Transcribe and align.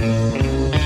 Música 0.00 0.77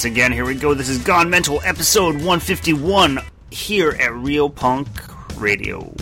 once 0.00 0.06
again, 0.06 0.32
here 0.32 0.46
we 0.46 0.54
go. 0.54 0.72
This 0.72 0.88
is 0.88 0.96
Gone 0.96 1.28
Mental, 1.28 1.60
episode 1.62 2.14
151, 2.14 3.18
here 3.50 3.90
at 3.90 4.14
Real 4.14 4.48
Punk 4.48 4.88
Radio. 5.38 5.94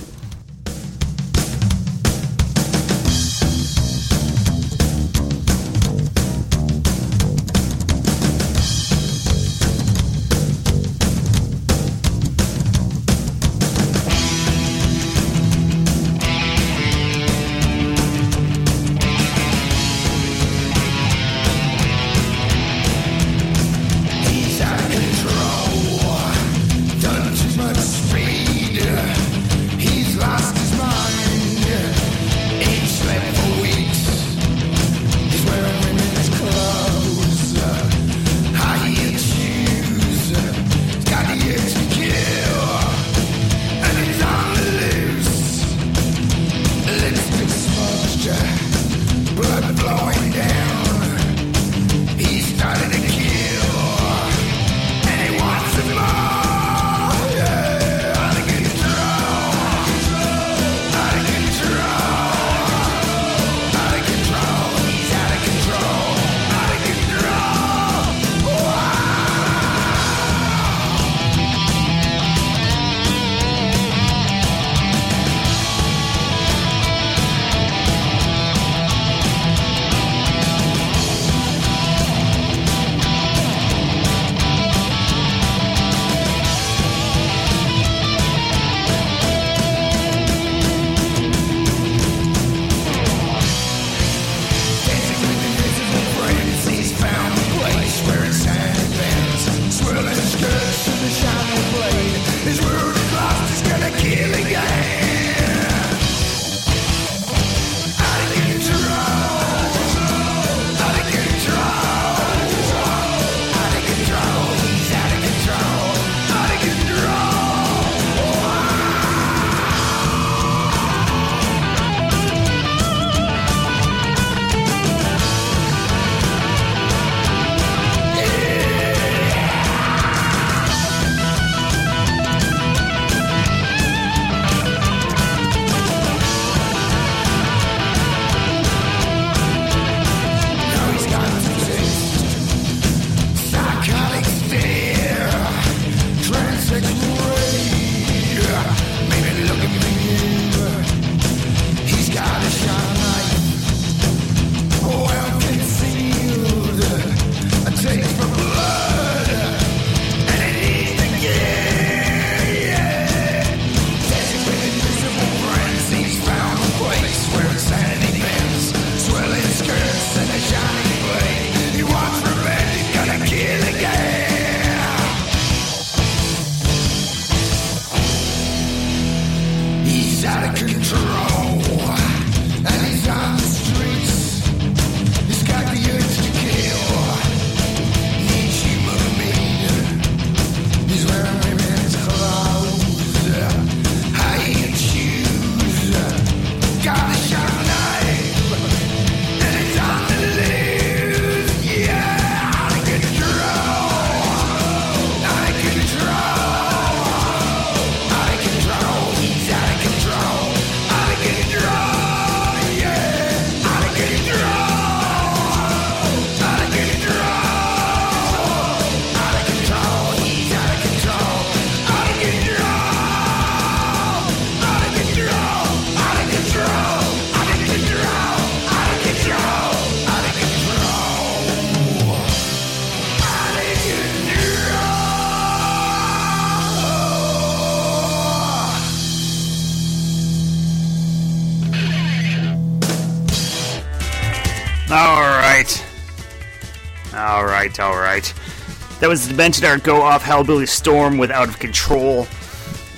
That 249.09 249.13
was 249.13 249.27
Demented 249.27 249.65
Are 249.65 249.79
Go 249.79 250.03
Off 250.03 250.23
Hellbilly 250.23 250.69
Storm 250.69 251.17
with 251.17 251.31
Out 251.31 251.49
of 251.49 251.59
Control. 251.59 252.27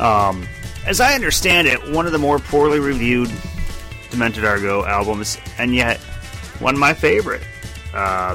Um, 0.00 0.44
as 0.84 1.00
I 1.00 1.14
understand 1.14 1.68
it, 1.68 1.92
one 1.92 2.04
of 2.04 2.10
the 2.10 2.18
more 2.18 2.40
poorly 2.40 2.80
reviewed 2.80 3.30
Demented 4.10 4.44
Are 4.44 4.58
Go 4.58 4.84
albums, 4.84 5.38
and 5.56 5.72
yet 5.72 5.98
one 6.58 6.74
of 6.74 6.80
my 6.80 6.94
favorite 6.94 7.42
uh, 7.94 8.34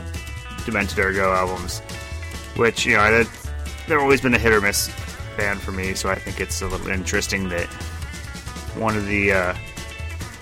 Demented 0.63 0.97
Are 0.99 1.11
Go 1.11 1.33
albums. 1.33 1.79
Which, 2.55 2.85
you 2.85 2.95
know, 2.95 3.25
they've 3.89 3.99
always 3.99 4.21
been 4.21 4.33
a 4.33 4.39
hit 4.39 4.53
or 4.53 4.61
miss 4.61 4.89
band 5.35 5.59
for 5.59 5.73
me, 5.73 5.95
so 5.95 6.07
I 6.09 6.15
think 6.15 6.39
it's 6.39 6.61
a 6.61 6.67
little 6.67 6.87
interesting 6.87 7.49
that 7.49 7.67
one 8.77 8.95
of 8.95 9.05
the 9.05 9.33
uh, 9.33 9.53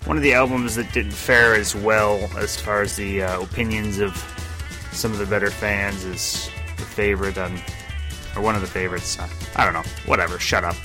one 0.05 0.17
of 0.17 0.21
the 0.21 0.35
albums 0.35 0.75
that 0.75 0.93
didn't 0.93 1.13
fare 1.13 1.55
as 1.55 1.75
well 1.75 2.29
as 2.37 2.61
far 2.61 2.83
as 2.83 2.95
the 2.95 3.23
uh, 3.23 3.41
opinions 3.41 3.97
of 3.97 4.15
some 4.91 5.11
of 5.11 5.17
the 5.17 5.25
better 5.25 5.49
fans 5.49 6.03
is 6.03 6.51
favorite 6.93 7.37
on 7.37 7.59
or 8.35 8.41
one 8.41 8.55
of 8.55 8.61
the 8.61 8.67
favorites. 8.67 9.17
I 9.55 9.63
don't 9.63 9.73
know. 9.73 9.83
Whatever. 10.05 10.39
Shut 10.39 10.63
up. 10.63 10.75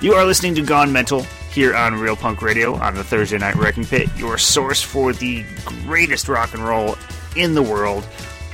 You 0.00 0.14
are 0.14 0.24
listening 0.24 0.54
to 0.56 0.62
Gone 0.62 0.92
Mental 0.92 1.22
here 1.52 1.74
on 1.74 1.94
Real 1.94 2.16
Punk 2.16 2.42
Radio 2.42 2.74
on 2.74 2.94
the 2.94 3.04
Thursday 3.04 3.38
Night 3.38 3.54
Wrecking 3.54 3.84
Pit, 3.84 4.08
your 4.16 4.38
source 4.38 4.82
for 4.82 5.12
the 5.12 5.44
greatest 5.64 6.28
rock 6.28 6.52
and 6.54 6.62
roll 6.62 6.96
in 7.36 7.54
the 7.54 7.62
world. 7.62 8.04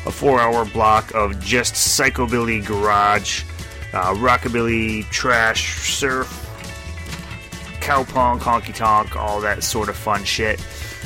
A 0.04 0.10
four 0.10 0.40
hour 0.40 0.64
block 0.64 1.14
of 1.14 1.38
just 1.40 1.74
psychobilly 1.74 2.64
garage, 2.64 3.44
uh, 3.92 4.14
rockabilly, 4.14 5.08
trash, 5.10 5.92
surf, 5.92 6.28
cowpunk, 7.80 8.40
honky 8.40 8.74
tonk, 8.74 9.16
all 9.16 9.40
that 9.40 9.62
sort 9.62 9.88
of 9.88 9.96
fun 9.96 10.24
shit. 10.24 10.60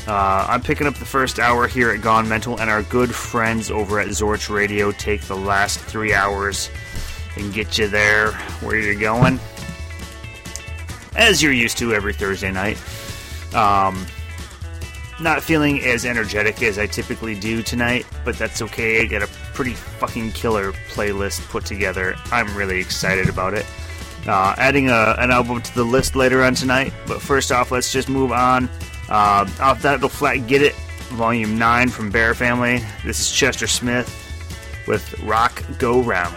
Uh, 0.07 0.47
I'm 0.49 0.63
picking 0.63 0.87
up 0.87 0.95
the 0.95 1.05
first 1.05 1.41
hour 1.41 1.67
here 1.67 1.91
at 1.91 2.01
Gone 2.01 2.29
Mental, 2.29 2.61
and 2.61 2.71
our 2.71 2.85
good 2.85 3.13
friends 3.13 3.71
over 3.71 3.99
at 3.99 4.09
Zorch 4.09 4.49
Radio 4.49 4.93
take 4.93 5.23
the 5.23 5.37
last 5.37 5.81
three 5.81 6.15
hours 6.15 6.71
and 7.37 7.53
get 7.53 7.77
you 7.77 7.89
there 7.89 8.33
where 8.61 8.79
you're 8.79 8.95
going, 8.95 9.41
as 11.17 11.43
you're 11.43 11.53
used 11.53 11.79
to 11.79 11.93
every 11.93 12.13
Thursday 12.13 12.53
night. 12.53 12.81
Um, 13.53 14.07
not 15.21 15.43
feeling 15.43 15.81
as 15.83 16.05
energetic 16.05 16.63
as 16.63 16.79
I 16.79 16.87
typically 16.87 17.35
do 17.39 17.63
tonight, 17.63 18.07
but 18.25 18.37
that's 18.37 18.63
okay. 18.63 19.03
I 19.03 19.07
got 19.07 19.23
a 19.23 19.29
pretty 19.55 19.73
fucking 19.73 20.33
killer 20.33 20.73
playlist 20.91 21.49
put 21.49 21.65
together. 21.65 22.15
I'm 22.27 22.55
really 22.57 22.79
excited 22.79 23.29
about 23.29 23.55
it. 23.55 23.67
Uh, 24.27 24.55
adding 24.59 24.89
a, 24.89 25.17
an 25.19 25.31
album 25.31 25.63
to 25.63 25.75
the 25.75 25.85
list 25.85 26.15
later 26.17 26.45
on 26.45 26.55
tonight, 26.55 26.93
but 27.07 27.21
first 27.21 27.51
off, 27.51 27.71
let's 27.71 27.93
just 27.93 28.09
move 28.09 28.31
on. 28.31 28.69
Uh, 29.09 29.49
off 29.61 29.83
that, 29.83 30.01
the 30.01 30.09
flat 30.09 30.47
Get 30.47 30.63
It, 30.63 30.75
Volume 31.11 31.59
9 31.59 31.89
from 31.89 32.11
Bear 32.11 32.35
Family. 32.35 32.83
This 33.05 33.21
is 33.21 33.31
Chester 33.31 33.67
Smith 33.67 34.09
with 34.89 35.19
Rock 35.23 35.63
Go 35.79 36.01
Round. 36.01 36.35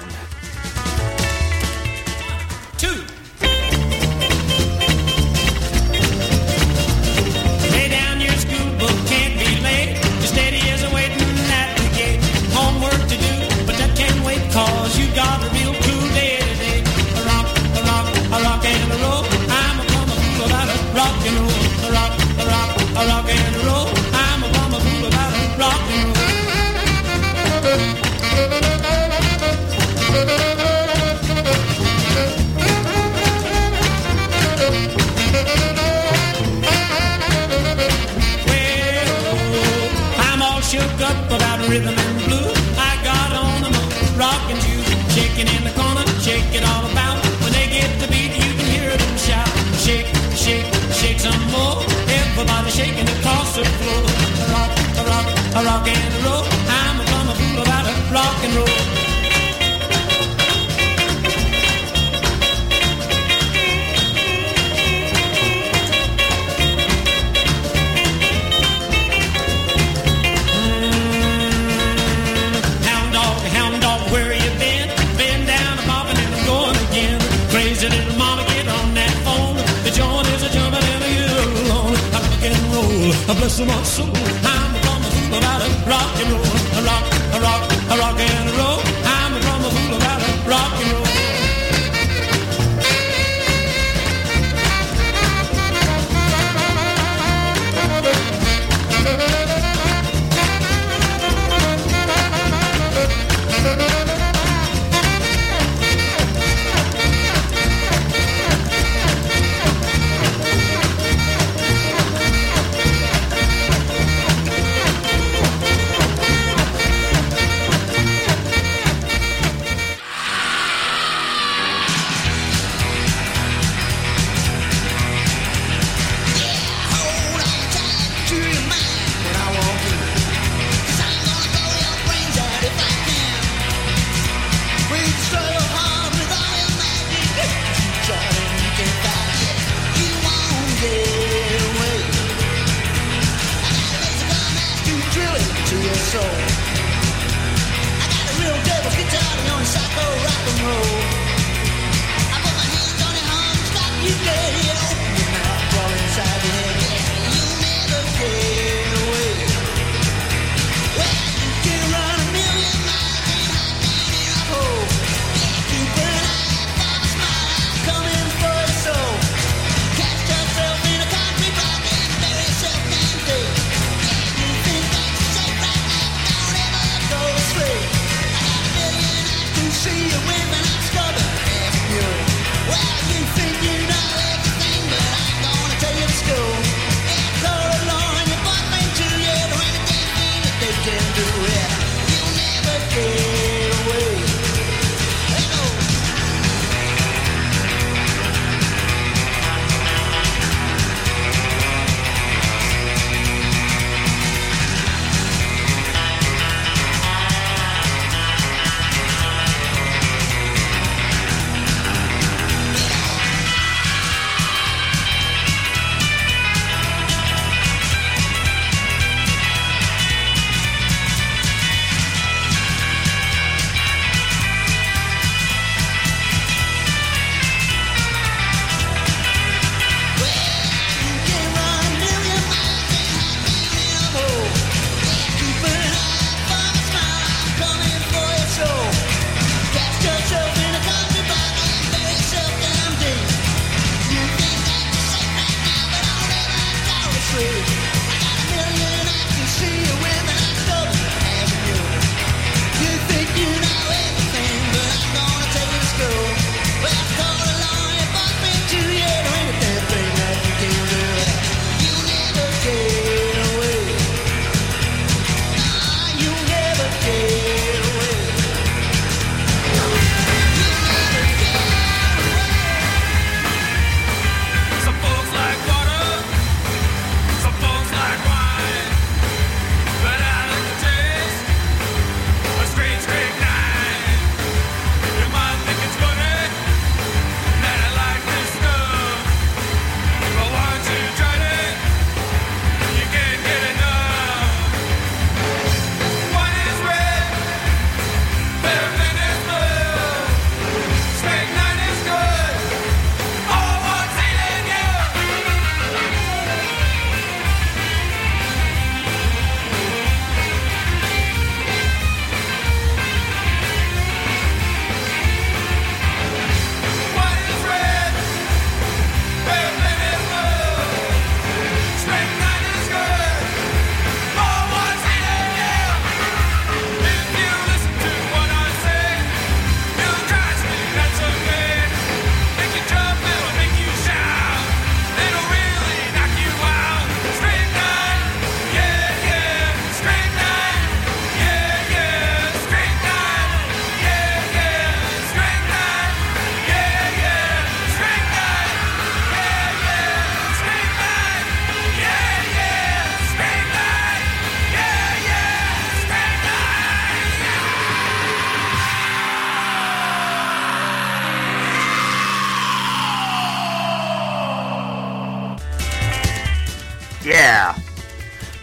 Soul. 83.49 83.65
I'm 83.65 84.75
a 84.75 84.79
drummer 84.81 85.09
fool 85.09 85.37
about 85.37 85.61
a 85.61 85.89
rock 85.89 86.21
and 86.21 86.31
roll, 86.31 86.48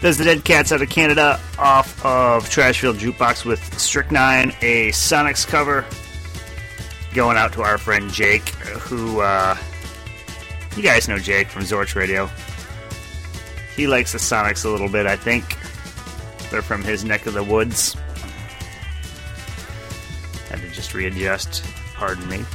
There's 0.07 0.17
the 0.17 0.23
Dead 0.23 0.45
Cats 0.45 0.71
out 0.71 0.81
of 0.81 0.89
Canada 0.89 1.37
off 1.59 2.05
of 2.05 2.47
Trashfield 2.47 2.97
Jukebox 2.97 3.43
with 3.43 3.77
Strychnine, 3.77 4.53
a 4.61 4.87
Sonics 4.91 5.45
cover. 5.45 5.85
Going 7.13 7.35
out 7.35 7.51
to 7.51 7.61
our 7.61 7.77
friend 7.77 8.09
Jake, 8.09 8.47
who, 8.87 9.19
uh, 9.19 9.57
you 10.77 10.81
guys 10.81 11.09
know 11.09 11.17
Jake 11.17 11.49
from 11.49 11.63
Zorch 11.63 11.93
Radio. 11.95 12.29
He 13.75 13.85
likes 13.85 14.13
the 14.13 14.17
Sonics 14.17 14.63
a 14.63 14.69
little 14.69 14.87
bit, 14.87 15.07
I 15.07 15.17
think. 15.17 15.43
They're 16.51 16.61
from 16.61 16.85
his 16.85 17.03
neck 17.03 17.25
of 17.25 17.33
the 17.33 17.43
woods. 17.43 17.97
Had 20.49 20.61
to 20.61 20.69
just 20.69 20.93
readjust, 20.93 21.65
pardon 21.95 22.29
me. 22.29 22.45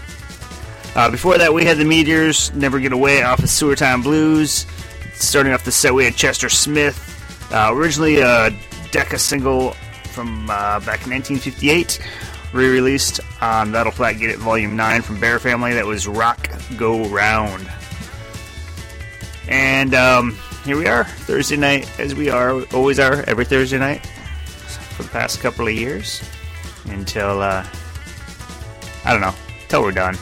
Uh, 0.96 1.10
before 1.10 1.36
that, 1.36 1.52
we 1.52 1.66
had 1.66 1.76
the 1.76 1.84
Meteors, 1.84 2.50
Never 2.54 2.80
Get 2.80 2.92
Away 2.94 3.22
off 3.22 3.40
of 3.40 3.50
Sewer 3.50 3.76
Time 3.76 4.00
Blues. 4.00 4.64
Starting 5.12 5.52
off 5.52 5.66
the 5.66 5.70
set, 5.70 5.92
we 5.92 6.06
had 6.06 6.16
Chester 6.16 6.48
Smith, 6.48 7.11
originally 7.52 8.20
a 8.20 8.50
Decca 8.90 9.18
single 9.18 9.72
from 10.12 10.48
uh, 10.50 10.80
back 10.80 11.04
in 11.06 11.12
1958, 11.12 12.00
re 12.52 12.68
released 12.68 13.20
on 13.40 13.72
That'll 13.72 13.92
Flat 13.92 14.14
Get 14.14 14.30
It 14.30 14.38
Volume 14.38 14.76
9 14.76 15.02
from 15.02 15.20
Bear 15.20 15.38
Family. 15.38 15.74
That 15.74 15.86
was 15.86 16.06
Rock 16.06 16.50
Go 16.76 17.04
Round. 17.08 17.68
And 19.48 19.94
um, 19.94 20.38
here 20.64 20.76
we 20.76 20.86
are, 20.86 21.04
Thursday 21.04 21.56
night, 21.56 21.90
as 21.98 22.14
we 22.14 22.30
are 22.30 22.62
always 22.72 22.98
are 22.98 23.22
every 23.24 23.44
Thursday 23.44 23.78
night 23.78 24.06
for 24.96 25.02
the 25.02 25.08
past 25.08 25.40
couple 25.40 25.66
of 25.66 25.74
years. 25.74 26.22
Until, 26.86 27.40
uh, 27.40 27.64
I 29.04 29.12
don't 29.12 29.20
know, 29.20 29.34
until 29.62 29.82
we're 29.82 29.92
done. 29.92 30.16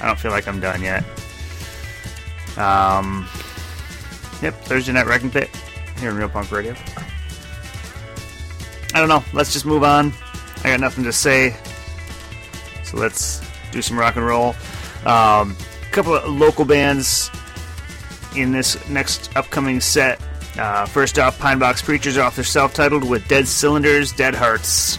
I 0.00 0.06
don't 0.06 0.18
feel 0.18 0.30
like 0.30 0.46
I'm 0.46 0.60
done 0.60 0.82
yet. 0.82 1.04
Um, 2.56 3.28
yep, 4.42 4.54
Thursday 4.64 4.92
Night 4.92 5.06
Wrecking 5.06 5.30
Pit 5.30 5.50
here 5.98 6.10
in 6.10 6.16
Real 6.16 6.28
Punk 6.28 6.50
Radio. 6.50 6.74
I 8.94 9.00
don't 9.00 9.08
know. 9.08 9.24
Let's 9.32 9.52
just 9.52 9.66
move 9.66 9.82
on. 9.82 10.12
I 10.64 10.70
got 10.70 10.80
nothing 10.80 11.04
to 11.04 11.12
say. 11.12 11.56
So 12.84 12.96
let's 12.96 13.40
do 13.72 13.82
some 13.82 13.98
rock 13.98 14.16
and 14.16 14.24
roll. 14.24 14.54
Um, 15.04 15.56
a 15.82 15.90
couple 15.92 16.14
of 16.14 16.28
local 16.28 16.64
bands 16.64 17.30
in 18.36 18.52
this 18.52 18.88
next 18.88 19.34
upcoming 19.36 19.80
set. 19.80 20.20
Uh, 20.58 20.86
first 20.86 21.18
off, 21.18 21.38
Pine 21.38 21.58
Box 21.58 21.82
Preachers 21.82 22.16
off 22.16 22.36
their 22.36 22.44
self 22.44 22.72
titled 22.72 23.08
with 23.08 23.26
Dead 23.28 23.46
Cylinders, 23.46 24.12
Dead 24.12 24.34
Hearts. 24.34 24.98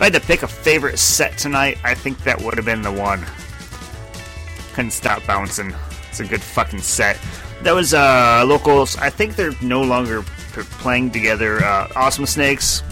If 0.00 0.04
I 0.04 0.06
had 0.06 0.14
to 0.14 0.26
pick 0.26 0.42
a 0.42 0.48
favorite 0.48 0.98
set 0.98 1.36
tonight, 1.36 1.76
I 1.84 1.92
think 1.92 2.24
that 2.24 2.40
would 2.40 2.54
have 2.54 2.64
been 2.64 2.80
the 2.80 2.90
one. 2.90 3.22
Couldn't 4.72 4.92
stop 4.92 5.26
bouncing. 5.26 5.74
It's 6.08 6.20
a 6.20 6.24
good 6.24 6.40
fucking 6.40 6.80
set. 6.80 7.18
That 7.64 7.72
was 7.72 7.92
uh, 7.92 8.42
locals. 8.46 8.96
I 8.96 9.10
think 9.10 9.36
they're 9.36 9.52
no 9.60 9.82
longer 9.82 10.22
playing 10.22 11.10
together. 11.10 11.62
Uh, 11.62 11.88
awesome 11.94 12.24
Snakes. 12.24 12.82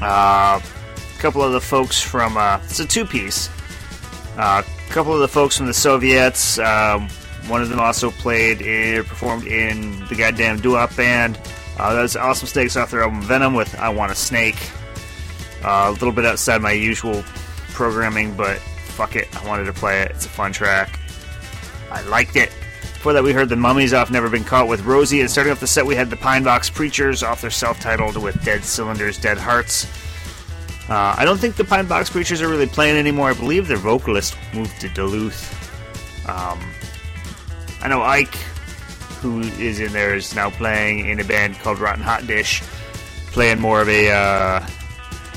Uh, 0.00 0.58
a 0.58 1.18
couple 1.20 1.42
of 1.42 1.52
the 1.52 1.60
folks 1.60 2.00
from. 2.00 2.38
Uh, 2.38 2.58
it's 2.64 2.80
a 2.80 2.86
two 2.86 3.04
piece. 3.04 3.50
Uh, 4.38 4.62
a 4.64 4.90
couple 4.90 5.12
of 5.12 5.20
the 5.20 5.28
folks 5.28 5.58
from 5.58 5.66
the 5.66 5.74
Soviets. 5.74 6.58
Um, 6.58 7.10
one 7.46 7.60
of 7.60 7.68
them 7.68 7.78
also 7.78 8.10
played 8.10 8.62
in, 8.62 9.04
performed 9.04 9.46
in 9.46 10.02
the 10.06 10.14
goddamn 10.14 10.62
doo-wop 10.62 10.96
band. 10.96 11.38
Uh, 11.78 11.92
that 11.92 12.00
was 12.00 12.16
Awesome 12.16 12.48
Snakes 12.48 12.74
off 12.74 12.90
their 12.90 13.02
album 13.02 13.20
Venom 13.20 13.52
with 13.52 13.78
I 13.78 13.90
Want 13.90 14.10
a 14.10 14.14
Snake. 14.14 14.56
Uh, 15.64 15.86
a 15.88 15.92
little 15.92 16.12
bit 16.12 16.24
outside 16.24 16.60
my 16.60 16.72
usual 16.72 17.22
programming, 17.70 18.36
but 18.36 18.58
fuck 18.58 19.16
it, 19.16 19.28
I 19.36 19.46
wanted 19.46 19.64
to 19.64 19.72
play 19.72 20.02
it. 20.02 20.10
It's 20.10 20.26
a 20.26 20.28
fun 20.28 20.52
track. 20.52 20.98
I 21.90 22.02
liked 22.02 22.36
it. 22.36 22.50
Before 22.94 23.12
that, 23.14 23.24
we 23.24 23.32
heard 23.32 23.48
the 23.48 23.56
Mummies 23.56 23.92
off 23.92 24.10
Never 24.10 24.30
Been 24.30 24.44
Caught 24.44 24.68
with 24.68 24.84
Rosie, 24.84 25.20
and 25.20 25.30
starting 25.30 25.52
off 25.52 25.60
the 25.60 25.66
set, 25.66 25.84
we 25.84 25.96
had 25.96 26.08
the 26.08 26.16
Pine 26.16 26.44
Box 26.44 26.70
Preachers 26.70 27.22
off 27.22 27.40
their 27.40 27.50
self 27.50 27.80
titled 27.80 28.16
with 28.16 28.42
Dead 28.44 28.62
Cylinders, 28.64 29.18
Dead 29.18 29.38
Hearts. 29.38 29.86
Uh, 30.88 31.14
I 31.16 31.24
don't 31.24 31.38
think 31.38 31.56
the 31.56 31.64
Pine 31.64 31.86
Box 31.86 32.10
Preachers 32.10 32.42
are 32.42 32.48
really 32.48 32.66
playing 32.66 32.96
anymore. 32.96 33.30
I 33.30 33.34
believe 33.34 33.66
their 33.66 33.76
vocalist 33.76 34.36
moved 34.54 34.80
to 34.80 34.88
Duluth. 34.88 35.58
Um, 36.28 36.60
I 37.80 37.88
know 37.88 38.02
Ike, 38.02 38.34
who 39.20 39.40
is 39.40 39.80
in 39.80 39.92
there, 39.92 40.14
is 40.14 40.34
now 40.34 40.50
playing 40.50 41.06
in 41.08 41.18
a 41.18 41.24
band 41.24 41.58
called 41.58 41.80
Rotten 41.80 42.02
Hot 42.02 42.26
Dish, 42.26 42.62
playing 43.32 43.60
more 43.60 43.80
of 43.80 43.88
a 43.88 44.12
uh, 44.12 44.66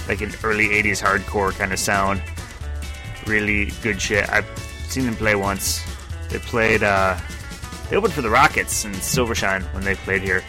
like 0.07 0.21
an 0.21 0.31
early 0.43 0.69
'80s 0.69 1.01
hardcore 1.01 1.51
kind 1.57 1.73
of 1.73 1.79
sound. 1.79 2.21
Really 3.25 3.71
good 3.81 4.01
shit. 4.01 4.29
I've 4.29 4.47
seen 4.87 5.05
them 5.05 5.15
play 5.15 5.35
once. 5.35 5.83
They 6.29 6.39
played. 6.39 6.83
Uh, 6.83 7.17
they 7.89 7.95
opened 7.95 8.13
for 8.13 8.21
the 8.21 8.29
Rockets 8.29 8.85
and 8.85 8.95
Silvershine 8.95 9.61
when 9.73 9.83
they 9.83 9.95
played 9.95 10.21
here. 10.21 10.43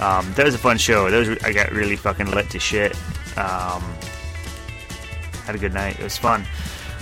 Um, 0.00 0.32
that 0.34 0.44
was 0.44 0.54
a 0.54 0.58
fun 0.58 0.78
show. 0.78 1.10
That 1.10 1.18
was 1.28 1.42
I 1.44 1.52
got 1.52 1.70
really 1.70 1.96
fucking 1.96 2.30
lit 2.30 2.50
to 2.50 2.58
shit. 2.58 2.92
Um, 3.36 3.82
had 5.44 5.54
a 5.54 5.58
good 5.58 5.74
night. 5.74 5.98
It 5.98 6.02
was 6.02 6.16
fun. 6.16 6.44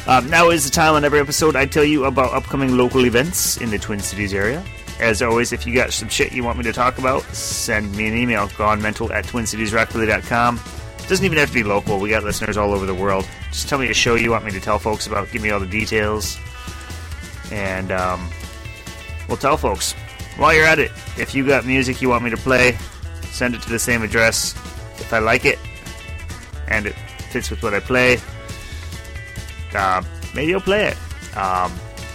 Um, 0.06 0.28
now 0.30 0.50
is 0.50 0.64
the 0.64 0.70
time 0.70 0.94
on 0.94 1.04
every 1.04 1.20
episode 1.20 1.56
I 1.56 1.66
tell 1.66 1.84
you 1.84 2.04
about 2.04 2.32
upcoming 2.32 2.76
local 2.76 3.04
events 3.06 3.58
in 3.58 3.70
the 3.70 3.78
Twin 3.78 4.00
Cities 4.00 4.32
area. 4.34 4.64
As 4.98 5.22
always, 5.22 5.52
if 5.52 5.66
you 5.66 5.74
got 5.74 5.92
some 5.92 6.08
shit 6.08 6.32
you 6.32 6.44
want 6.44 6.58
me 6.58 6.64
to 6.64 6.72
talk 6.72 6.98
about, 6.98 7.22
send 7.34 7.94
me 7.96 8.06
an 8.06 8.16
email, 8.16 8.48
gonemental 8.48 9.10
at 9.10 9.24
twincitiesrockabilly.com. 9.24 10.60
Doesn't 11.10 11.26
even 11.26 11.38
have 11.38 11.48
to 11.48 11.54
be 11.54 11.64
local. 11.64 11.98
We 11.98 12.08
got 12.08 12.22
listeners 12.22 12.56
all 12.56 12.72
over 12.72 12.86
the 12.86 12.94
world. 12.94 13.26
Just 13.50 13.68
tell 13.68 13.80
me 13.80 13.90
a 13.90 13.92
show 13.92 14.14
you 14.14 14.30
want 14.30 14.44
me 14.44 14.52
to 14.52 14.60
tell 14.60 14.78
folks 14.78 15.08
about. 15.08 15.28
Give 15.32 15.42
me 15.42 15.50
all 15.50 15.58
the 15.58 15.66
details. 15.66 16.38
And 17.50 17.90
um, 17.90 18.30
we'll 19.26 19.36
tell 19.36 19.56
folks. 19.56 19.94
While 20.36 20.54
you're 20.54 20.66
at 20.66 20.78
it, 20.78 20.92
if 21.18 21.34
you 21.34 21.44
got 21.44 21.66
music 21.66 22.00
you 22.00 22.08
want 22.08 22.22
me 22.22 22.30
to 22.30 22.36
play, 22.36 22.78
send 23.22 23.56
it 23.56 23.62
to 23.62 23.68
the 23.68 23.78
same 23.80 24.04
address. 24.04 24.54
If 25.00 25.12
I 25.12 25.18
like 25.18 25.44
it 25.44 25.58
and 26.68 26.86
it 26.86 26.94
fits 27.32 27.50
with 27.50 27.60
what 27.64 27.74
I 27.74 27.80
play, 27.80 28.18
uh, 29.74 30.04
maybe 30.32 30.54
I'll 30.54 30.60
play 30.60 30.94
it. 30.94 31.36
Um, 31.36 31.72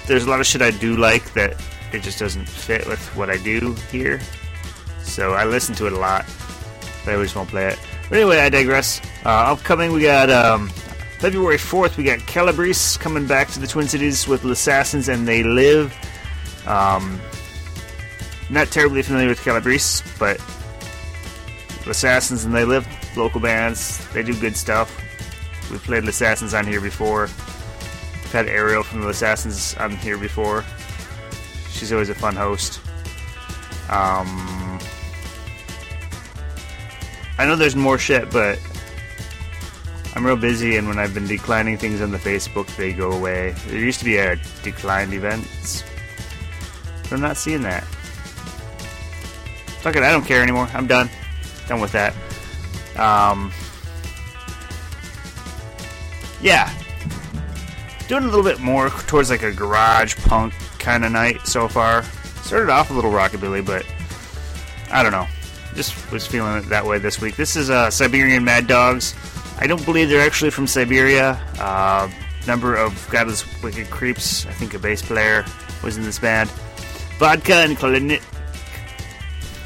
there's 0.08 0.24
a 0.24 0.30
lot 0.30 0.40
of 0.40 0.46
shit 0.46 0.62
I 0.62 0.72
do 0.72 0.96
like 0.96 1.34
that 1.34 1.62
it 1.92 2.02
just 2.02 2.18
doesn't 2.18 2.48
fit 2.48 2.88
with 2.88 3.06
what 3.18 3.30
I 3.30 3.36
do 3.36 3.74
here. 3.92 4.22
So 5.04 5.34
I 5.34 5.44
listen 5.44 5.76
to 5.76 5.88
it 5.88 5.92
a 5.92 6.00
lot, 6.00 6.26
but 7.04 7.14
I 7.14 7.22
just 7.22 7.36
won't 7.36 7.50
play 7.50 7.66
it. 7.66 7.80
But 8.10 8.20
anyway, 8.20 8.40
I 8.40 8.50
digress. 8.50 9.02
Uh, 9.26 9.30
upcoming, 9.30 9.92
we 9.92 10.02
got 10.02 10.30
um, 10.30 10.70
February 11.20 11.58
4th, 11.58 11.98
we 11.98 12.04
got 12.04 12.20
Calabrese 12.20 13.00
coming 13.00 13.26
back 13.26 13.48
to 13.50 13.60
the 13.60 13.66
Twin 13.68 13.88
Cities 13.88 14.28
with 14.28 14.44
the 14.44 14.52
Assassins 14.52 15.10
and 15.10 15.28
They 15.28 15.44
Live. 15.44 15.94
Um, 16.68 17.20
not 18.50 18.68
terribly 18.68 19.02
familiar 19.02 19.30
with 19.30 19.44
Calabrese, 19.44 20.04
but 20.20 20.40
the 21.84 21.92
Assassins 21.92 22.46
and 22.46 22.54
They 22.54 22.64
Live, 22.64 22.88
local 23.18 23.40
bands, 23.40 24.08
they 24.14 24.22
do 24.22 24.40
good 24.40 24.56
stuff. 24.56 25.02
We've 25.72 25.82
played 25.82 26.04
the 26.04 26.10
Assassins 26.10 26.54
on 26.54 26.68
here 26.68 26.82
before. 26.82 27.24
We've 27.24 28.32
had 28.32 28.48
Ariel 28.48 28.84
from 28.84 29.02
the 29.02 29.10
Assassins 29.10 29.76
on 29.76 29.92
here 29.98 30.18
before. 30.18 30.64
She's 31.72 31.92
always 31.92 32.10
a 32.10 32.16
fun 32.16 32.36
host. 32.36 32.80
Um, 33.90 34.55
I 37.38 37.46
know 37.46 37.56
there's 37.56 37.76
more 37.76 37.98
shit, 37.98 38.32
but 38.32 38.60
I'm 40.16 40.26
real 40.26 40.38
busy, 40.38 40.78
and 40.78 40.88
when 40.88 40.98
I've 40.98 41.14
been 41.14 41.28
declining 41.28 41.78
things 41.78 42.02
on 42.02 42.12
the 42.12 42.18
Facebook, 42.18 42.74
they 42.78 42.94
go 42.94 43.12
away. 43.12 43.54
There 43.68 43.78
used 43.78 44.00
to 44.00 44.06
be 44.06 44.18
a 44.18 44.38
declined 44.64 45.14
events, 45.14 45.84
but 47.04 47.14
I'm 47.14 47.22
not 47.22 47.36
seeing 47.36 47.62
that. 47.64 47.84
Fuck 49.82 49.98
it, 49.98 50.04
I 50.04 50.12
don't 50.12 50.26
care 50.26 50.42
anymore. 50.42 50.70
I'm 50.74 50.88
done. 50.88 51.10
Done 51.68 51.82
with 51.82 51.92
that. 51.92 52.14
Um, 52.98 53.52
yeah. 56.42 56.74
Doing 58.08 58.24
a 58.24 58.28
little 58.28 58.44
bit 58.44 58.60
more 58.60 58.90
towards 58.90 59.30
like 59.30 59.44
a 59.44 59.52
garage 59.52 60.16
punk 60.28 60.54
kind 60.80 61.04
of 61.04 61.12
night 61.12 61.46
so 61.46 61.68
far. 61.68 62.04
Started 62.44 62.70
off 62.70 62.90
a 62.90 62.94
little 62.94 63.12
rockabilly, 63.12 63.66
but 63.66 63.86
I 64.92 65.04
don't 65.04 65.12
know. 65.12 65.28
Just 65.76 66.12
was 66.12 66.26
feeling 66.26 66.58
it 66.58 66.70
that 66.70 66.86
way 66.86 67.00
this 67.00 67.20
week. 67.20 67.36
This 67.36 67.56
is 67.56 67.70
uh, 67.70 67.92
Siberian 67.92 68.44
Mad 68.44 68.68
Dogs. 68.68 69.14
I 69.60 69.68
don't 69.68 69.84
believe 69.86 70.10
they're 70.10 70.26
actually 70.26 70.52
from 70.52 70.68
Siberia. 70.68 71.40
Uh, 71.60 72.10
number 72.48 72.76
of 72.76 73.08
Godless 73.12 73.46
Wicked 73.62 73.90
Creeps. 73.90 74.46
I 74.46 74.52
think 74.52 74.74
a 74.74 74.80
bass 74.80 75.02
player 75.02 75.46
was 75.84 75.98
in 75.98 76.04
this 76.04 76.20
band. 76.20 76.50
Vodka 77.20 77.56
and 77.56 77.78
Kalinit. 77.78 78.22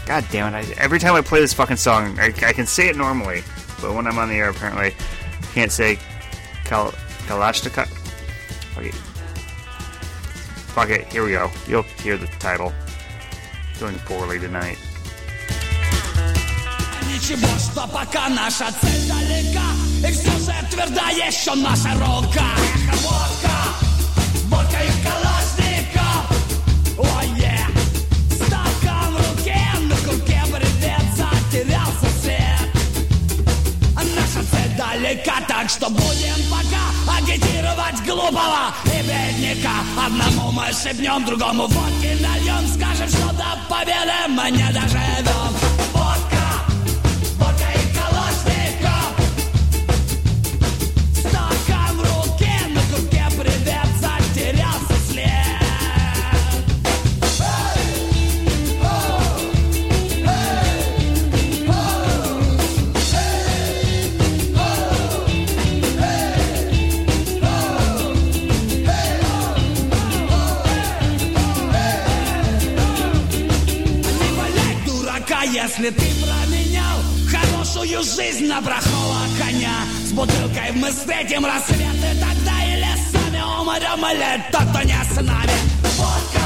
God 0.05 0.25
damn 0.31 0.53
it! 0.53 0.57
I, 0.57 0.81
every 0.81 0.97
time 0.99 1.13
I 1.13 1.21
play 1.21 1.39
this 1.39 1.53
fucking 1.53 1.77
song, 1.77 2.19
I, 2.19 2.27
I 2.27 2.53
can 2.53 2.65
say 2.65 2.89
it 2.89 2.95
normally, 2.95 3.43
but 3.79 3.93
when 3.93 4.07
I'm 4.07 4.17
on 4.17 4.29
the 4.29 4.35
air, 4.35 4.49
apparently, 4.49 4.87
I 4.87 5.45
can't 5.53 5.71
say 5.71 5.99
Kal- 6.65 6.93
Kalashnikov. 7.27 7.87
Fuck 8.73 8.85
it. 8.85 8.95
Fuck 10.73 10.89
it. 10.89 11.05
Here 11.13 11.23
we 11.23 11.31
go. 11.31 11.51
You'll 11.67 11.83
hear 11.83 12.17
the 12.17 12.27
title. 12.39 12.73
Doing 13.77 13.97
poorly 13.99 14.39
tonight. 14.39 14.77
Ничего, 17.19 17.47
что 17.59 17.85
пока 17.87 18.29
наша 18.29 18.67
цель 18.79 19.09
далека. 19.09 20.07
И 20.07 20.11
все 20.13 20.31
же 20.39 20.53
тверда 20.71 21.09
еще 21.09 21.53
наша 21.55 21.89
рока 21.95 22.45
Эхо, 22.63 22.95
водка, 23.01 23.55
водка 24.45 24.77
и 24.81 24.91
калашников 25.03 26.23
Ой, 26.97 27.27
yeah. 27.37 27.67
Стакан 28.31 29.13
в 29.13 29.17
руке, 29.17 29.59
на 29.81 29.95
курке 29.97 30.41
привет 30.47 31.01
Затерялся 31.17 32.09
след 32.21 32.69
Наша 33.95 34.47
цель 34.49 34.77
далека, 34.77 35.41
так 35.45 35.69
что 35.69 35.89
будем 35.89 36.41
пока 36.49 37.17
агитировать 37.17 38.01
глупого 38.05 38.73
и 38.85 39.01
бедняка. 39.01 39.83
Одному 40.05 40.53
мы 40.53 40.71
шепнем, 40.71 41.25
другому 41.25 41.67
водки 41.67 42.17
нальем 42.21 42.65
Скажем, 42.73 43.09
что 43.09 43.33
до 43.33 43.59
победы 43.67 44.29
мы 44.29 44.51
не 44.51 44.71
доживем 44.71 45.78
если 75.79 75.91
ты 75.91 76.05
променял 76.21 76.99
Хорошую 77.29 78.03
жизнь 78.03 78.47
на 78.47 78.59
брахова 78.61 79.21
коня. 79.37 79.85
С 80.05 80.11
бутылкой 80.11 80.71
мы 80.73 80.89
встретим 80.89 81.45
рассветы 81.45 82.17
тогда 82.19 82.63
Или 82.65 82.87
сами 83.11 83.41
умрем, 83.41 84.05
или 84.11 84.43
тот, 84.51 84.63
кто 84.69 84.81
не 84.81 84.93
с 84.93 85.15
нами 85.15 85.53
Водка, 85.97 86.38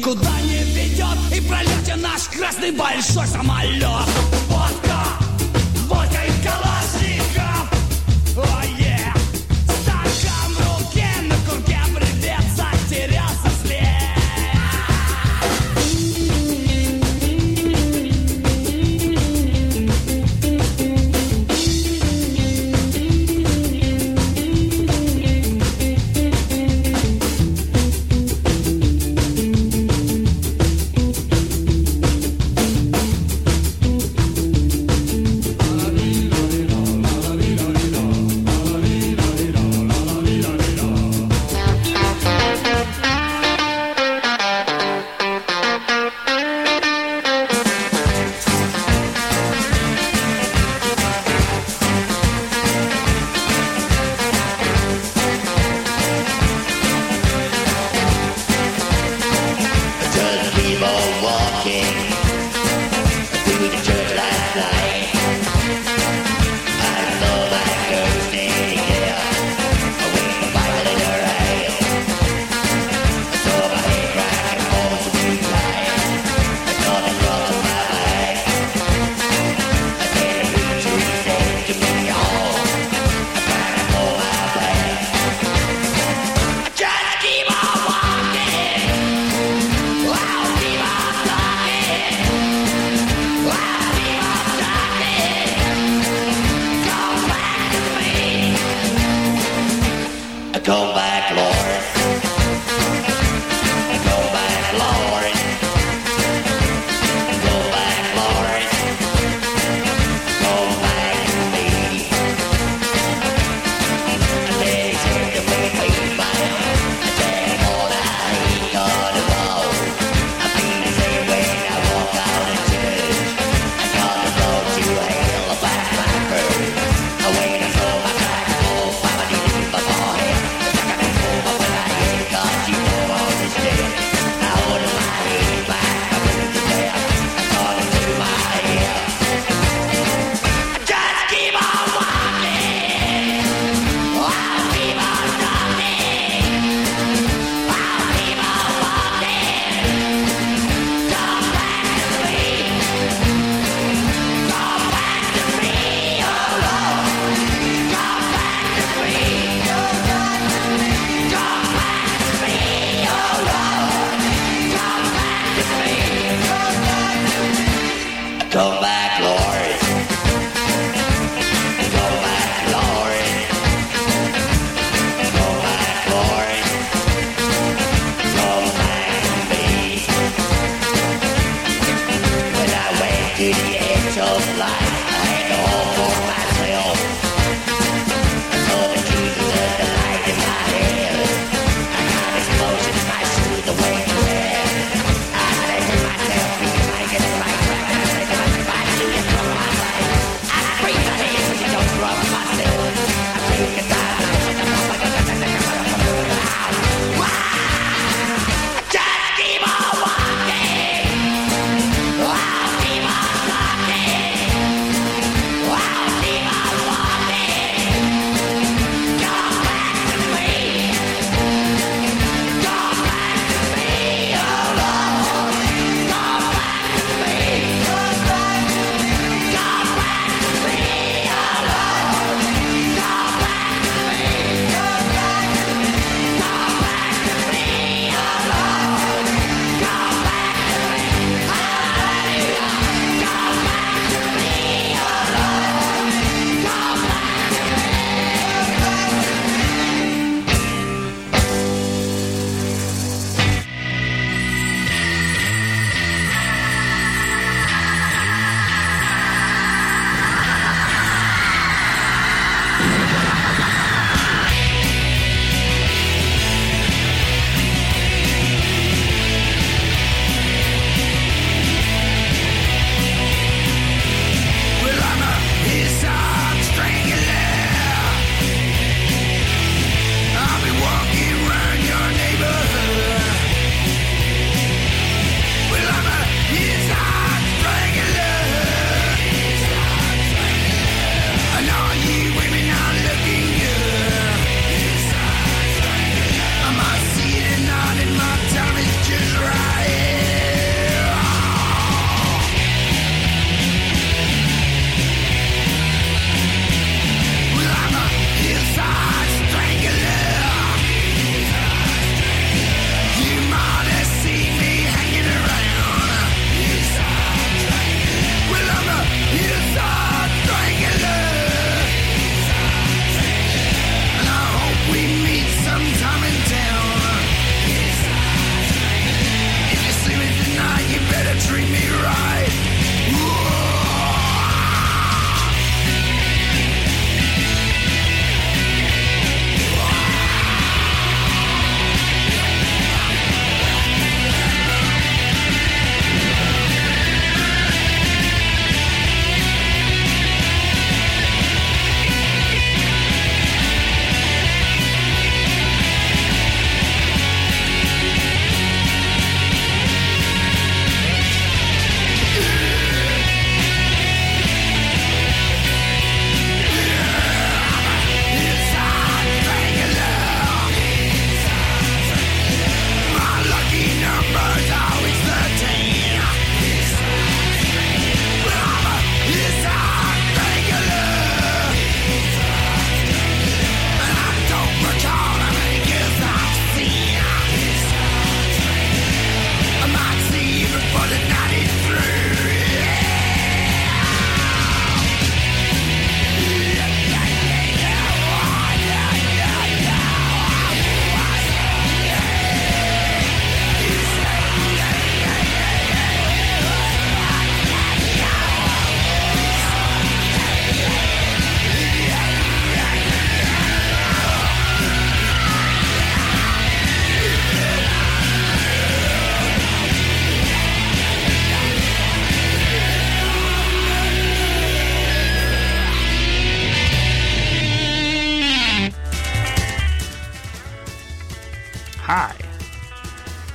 никуда 0.00 0.40
не 0.40 0.64
ведет 0.72 1.36
И 1.36 1.40
пролете 1.46 1.96
наш 1.96 2.28
красный 2.28 2.72
большой 2.72 3.26
самолет 3.26 4.39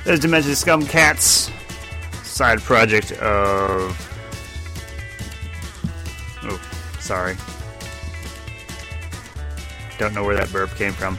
There's 0.06 0.20
Demented 0.20 0.56
Scum 0.56 0.86
Cats, 0.86 1.50
side 2.22 2.60
project 2.60 3.10
of. 3.14 3.90
Oh, 6.44 6.60
sorry. 7.00 7.36
Don't 9.98 10.14
know 10.14 10.22
where 10.22 10.36
that 10.36 10.52
burp 10.52 10.70
came 10.76 10.92
from. 10.92 11.18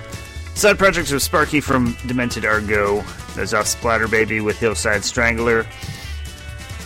Side 0.56 0.78
projects 0.78 1.12
of 1.12 1.22
Sparky 1.22 1.60
from 1.60 1.98
Demented 2.08 2.46
Are 2.46 2.62
Go. 2.62 3.04
There's 3.36 3.54
off 3.54 3.68
Splatter 3.68 4.08
Baby 4.08 4.40
with 4.40 4.58
Hillside 4.58 5.04
Strangler. 5.04 5.68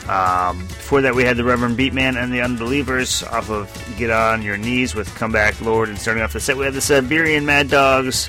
Um, 0.10 0.58
before 0.58 1.02
that, 1.02 1.14
we 1.14 1.24
had 1.24 1.38
the 1.38 1.44
Reverend 1.44 1.78
Beatman 1.78 2.16
and 2.16 2.34
the 2.34 2.42
Unbelievers 2.42 3.22
off 3.22 3.52
of 3.52 3.96
Get 4.00 4.10
On 4.10 4.42
Your 4.42 4.58
Knees 4.58 4.96
with 4.96 5.14
Comeback 5.14 5.62
Lord. 5.62 5.88
And 5.88 6.00
starting 6.00 6.24
off 6.24 6.34
the 6.34 6.40
set, 6.40 6.58
we 6.58 6.66
had 6.66 6.74
the 6.74 6.82
Siberian 6.82 7.46
Mad 7.46 7.70
Dogs 7.70 8.28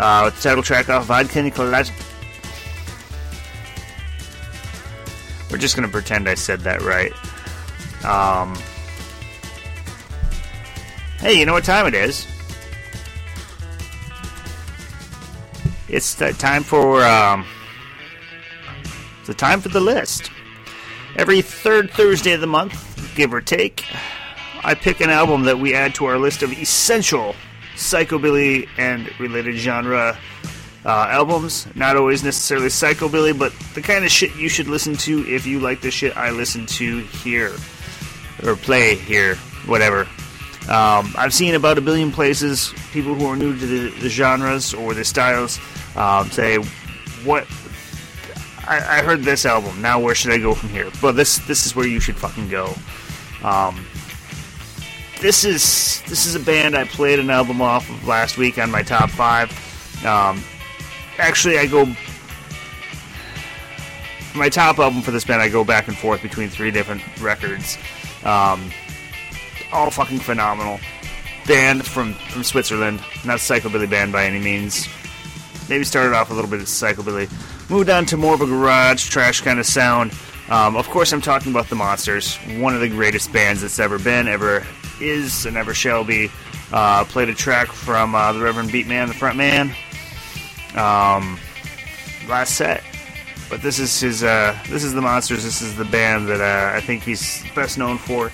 uh, 0.00 0.22
with 0.24 0.34
the 0.34 0.42
title 0.42 0.64
track 0.64 0.88
off 0.88 1.04
Vodka 1.06 1.38
Nikolaj. 1.38 2.11
Just 5.62 5.76
going 5.76 5.88
to 5.88 5.92
pretend 5.92 6.28
I 6.28 6.34
said 6.34 6.60
that 6.62 6.82
right. 6.82 7.12
Um, 8.04 8.58
hey, 11.20 11.38
you 11.38 11.46
know 11.46 11.52
what 11.52 11.62
time 11.62 11.86
it 11.86 11.94
is? 11.94 12.26
It's 15.88 16.16
the 16.16 16.32
time 16.32 16.64
for 16.64 17.04
um, 17.04 17.46
it's 19.20 19.28
the 19.28 19.34
time 19.34 19.60
for 19.60 19.68
the 19.68 19.80
list. 19.80 20.32
Every 21.16 21.42
third 21.42 21.92
Thursday 21.92 22.32
of 22.32 22.40
the 22.40 22.46
month, 22.48 23.14
give 23.14 23.32
or 23.32 23.40
take, 23.40 23.84
I 24.64 24.74
pick 24.74 25.00
an 25.00 25.10
album 25.10 25.44
that 25.44 25.58
we 25.60 25.74
add 25.74 25.94
to 25.96 26.06
our 26.06 26.18
list 26.18 26.42
of 26.42 26.52
essential 26.52 27.36
psychobilly 27.76 28.68
and 28.78 29.08
related 29.20 29.54
genre 29.54 30.18
uh, 30.84 31.06
albums. 31.08 31.66
Not 31.74 31.96
always 31.96 32.22
necessarily 32.22 32.68
psychobilly, 32.68 33.36
but 33.38 33.52
the 33.74 33.82
kind 33.82 34.04
of 34.04 34.10
shit 34.10 34.34
you 34.36 34.48
should 34.48 34.68
listen 34.68 34.96
to 34.98 35.26
if 35.28 35.46
you 35.46 35.60
like 35.60 35.80
the 35.80 35.90
shit 35.90 36.16
I 36.16 36.30
listen 36.30 36.66
to 36.66 36.98
here 37.00 37.52
or 38.44 38.56
play 38.56 38.96
here, 38.96 39.36
whatever. 39.66 40.08
Um, 40.68 41.12
I've 41.18 41.34
seen 41.34 41.54
about 41.54 41.78
a 41.78 41.80
billion 41.80 42.12
places 42.12 42.72
people 42.92 43.14
who 43.14 43.26
are 43.26 43.36
new 43.36 43.58
to 43.58 43.66
the, 43.66 43.90
the 44.00 44.08
genres 44.08 44.74
or 44.74 44.94
the 44.94 45.04
styles 45.04 45.58
um, 45.96 46.30
say, 46.30 46.56
"What? 47.24 47.46
I, 48.66 48.98
I 48.98 49.02
heard 49.02 49.22
this 49.22 49.44
album. 49.44 49.82
Now 49.82 49.98
where 49.98 50.14
should 50.14 50.32
I 50.32 50.38
go 50.38 50.54
from 50.54 50.68
here?" 50.68 50.88
But 51.00 51.12
this 51.12 51.38
this 51.46 51.66
is 51.66 51.74
where 51.74 51.86
you 51.86 51.98
should 51.98 52.16
fucking 52.16 52.48
go. 52.48 52.74
Um, 53.42 53.84
this 55.20 55.44
is 55.44 56.02
this 56.08 56.26
is 56.26 56.36
a 56.36 56.40
band 56.40 56.76
I 56.76 56.84
played 56.84 57.18
an 57.18 57.30
album 57.30 57.60
off 57.60 57.88
of 57.90 58.06
last 58.06 58.38
week 58.38 58.58
on 58.58 58.70
my 58.70 58.82
top 58.82 59.10
five. 59.10 59.50
Um, 60.04 60.42
actually, 61.18 61.58
I 61.58 61.66
go 61.66 61.86
my 64.34 64.48
top 64.48 64.78
album 64.78 65.02
for 65.02 65.10
this 65.10 65.24
band. 65.24 65.42
I 65.42 65.48
go 65.48 65.64
back 65.64 65.88
and 65.88 65.96
forth 65.96 66.22
between 66.22 66.48
three 66.48 66.70
different 66.70 67.02
records. 67.20 67.76
Um, 68.24 68.70
all 69.72 69.90
fucking 69.90 70.20
phenomenal. 70.20 70.80
Band 71.46 71.84
from 71.84 72.14
from 72.14 72.44
Switzerland, 72.44 73.00
not 73.24 73.38
psychobilly 73.38 73.90
band 73.90 74.12
by 74.12 74.24
any 74.24 74.38
means. 74.38 74.88
Maybe 75.68 75.84
started 75.84 76.14
off 76.14 76.30
a 76.30 76.34
little 76.34 76.50
bit 76.50 76.60
of 76.60 76.66
psychobilly, 76.66 77.30
moved 77.70 77.90
on 77.90 78.06
to 78.06 78.16
more 78.16 78.34
of 78.34 78.40
a 78.40 78.46
garage 78.46 79.08
trash 79.08 79.40
kind 79.40 79.58
of 79.58 79.66
sound. 79.66 80.12
Um, 80.48 80.76
of 80.76 80.88
course, 80.88 81.12
I'm 81.12 81.20
talking 81.20 81.50
about 81.52 81.68
the 81.68 81.76
Monsters, 81.76 82.36
one 82.58 82.74
of 82.74 82.80
the 82.80 82.88
greatest 82.88 83.32
bands 83.32 83.62
that's 83.62 83.78
ever 83.78 83.98
been, 83.98 84.28
ever 84.28 84.66
is, 85.00 85.46
and 85.46 85.56
ever 85.56 85.74
shall 85.74 86.04
be. 86.04 86.30
Uh, 86.72 87.04
played 87.04 87.28
a 87.28 87.34
track 87.34 87.68
from 87.68 88.14
uh, 88.14 88.32
the 88.32 88.40
Reverend 88.40 88.70
Beatman, 88.70 89.08
the 89.08 89.14
front 89.14 89.36
man. 89.36 89.74
Um, 90.74 91.38
last 92.28 92.56
set, 92.56 92.82
but 93.50 93.62
this 93.62 93.78
is 93.78 94.00
his. 94.00 94.22
Uh, 94.22 94.58
this 94.68 94.84
is 94.84 94.92
the 94.94 95.02
Monsters. 95.02 95.44
This 95.44 95.60
is 95.60 95.76
the 95.76 95.84
band 95.84 96.28
that 96.28 96.40
uh, 96.40 96.76
I 96.76 96.80
think 96.80 97.02
he's 97.02 97.44
best 97.54 97.78
known 97.78 97.98
for. 97.98 98.30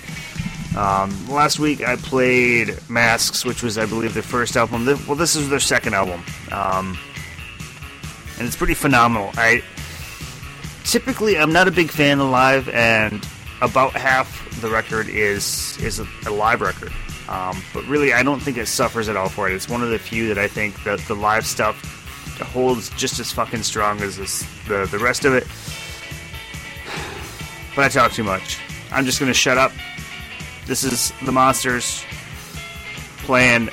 Um, 0.77 1.27
last 1.27 1.59
week 1.59 1.81
I 1.81 1.95
played 1.95 2.77
Masks, 2.89 3.43
which 3.43 3.63
was, 3.63 3.77
I 3.77 3.85
believe, 3.85 4.13
their 4.13 4.23
first 4.23 4.55
album. 4.55 4.85
Well, 4.85 5.15
this 5.15 5.35
is 5.35 5.49
their 5.49 5.59
second 5.59 5.95
album, 5.95 6.23
um, 6.51 6.97
and 8.37 8.47
it's 8.47 8.55
pretty 8.55 8.75
phenomenal. 8.75 9.31
I 9.33 9.63
typically 10.83 11.37
I'm 11.37 11.51
not 11.51 11.67
a 11.67 11.71
big 11.71 11.89
fan 11.89 12.19
of 12.19 12.29
live, 12.29 12.69
and 12.69 13.27
about 13.61 13.93
half 13.93 14.47
the 14.61 14.69
record 14.69 15.09
is 15.09 15.77
is 15.81 15.99
a, 15.99 16.07
a 16.27 16.31
live 16.31 16.61
record. 16.61 16.93
Um, 17.27 17.61
but 17.73 17.85
really, 17.85 18.13
I 18.13 18.23
don't 18.23 18.39
think 18.39 18.57
it 18.57 18.67
suffers 18.67 19.09
at 19.09 19.15
all 19.15 19.29
for 19.29 19.49
it. 19.49 19.53
It's 19.53 19.69
one 19.69 19.83
of 19.83 19.89
the 19.89 19.99
few 19.99 20.27
that 20.29 20.37
I 20.37 20.47
think 20.47 20.83
that 20.83 20.99
the 21.01 21.15
live 21.15 21.45
stuff 21.45 21.98
holds 22.45 22.89
just 22.91 23.19
as 23.19 23.31
fucking 23.31 23.63
strong 23.63 24.01
as 24.01 24.17
this, 24.17 24.45
the 24.67 24.87
the 24.91 24.99
rest 24.99 25.25
of 25.25 25.33
it. 25.33 25.47
But 27.75 27.85
I 27.85 27.89
talk 27.89 28.11
too 28.11 28.23
much. 28.23 28.59
I'm 28.91 29.05
just 29.05 29.19
gonna 29.19 29.33
shut 29.33 29.57
up. 29.57 29.71
This 30.65 30.83
is 30.83 31.13
the 31.25 31.31
Monsters 31.31 32.03
playing 33.19 33.69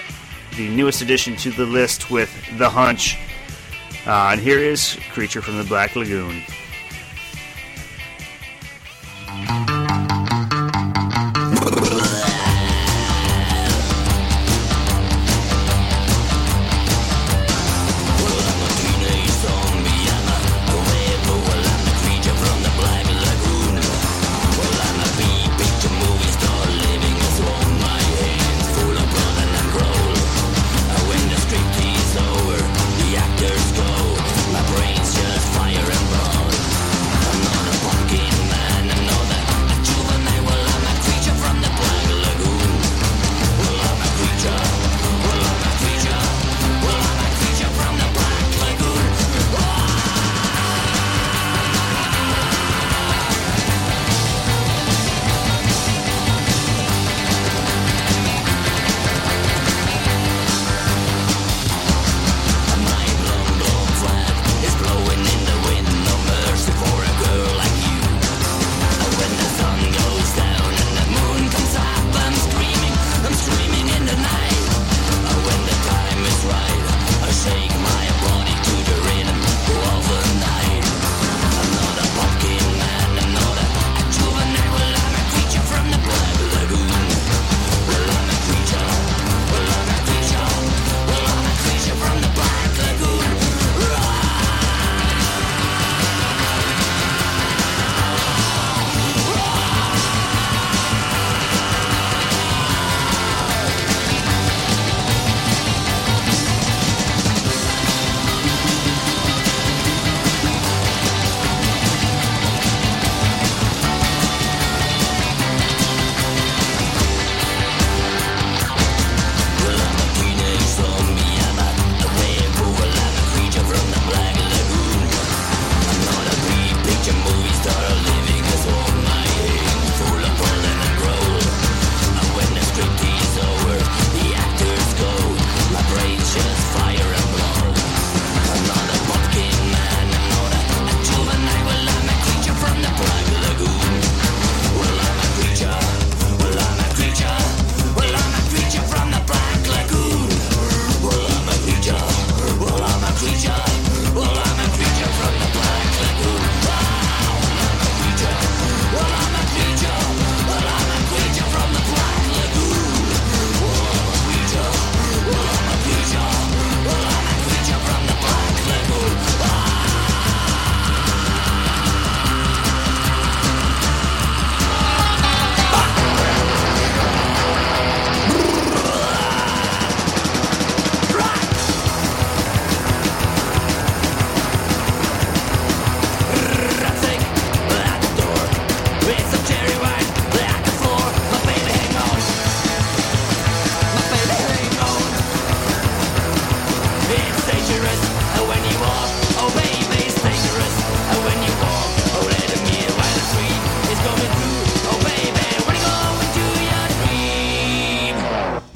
the 0.57 0.69
newest 0.69 1.03
addition 1.03 1.37
to 1.37 1.51
the 1.51 1.67
list 1.67 2.11
with 2.11 2.31
The 2.59 2.71
Hunch. 2.71 3.19
Uh, 4.07 4.31
and 4.33 4.41
here 4.41 4.59
is 4.59 4.99
Creature 5.12 5.43
from 5.43 5.59
the 5.59 5.64
Black 5.64 5.97
Lagoon. 5.97 6.43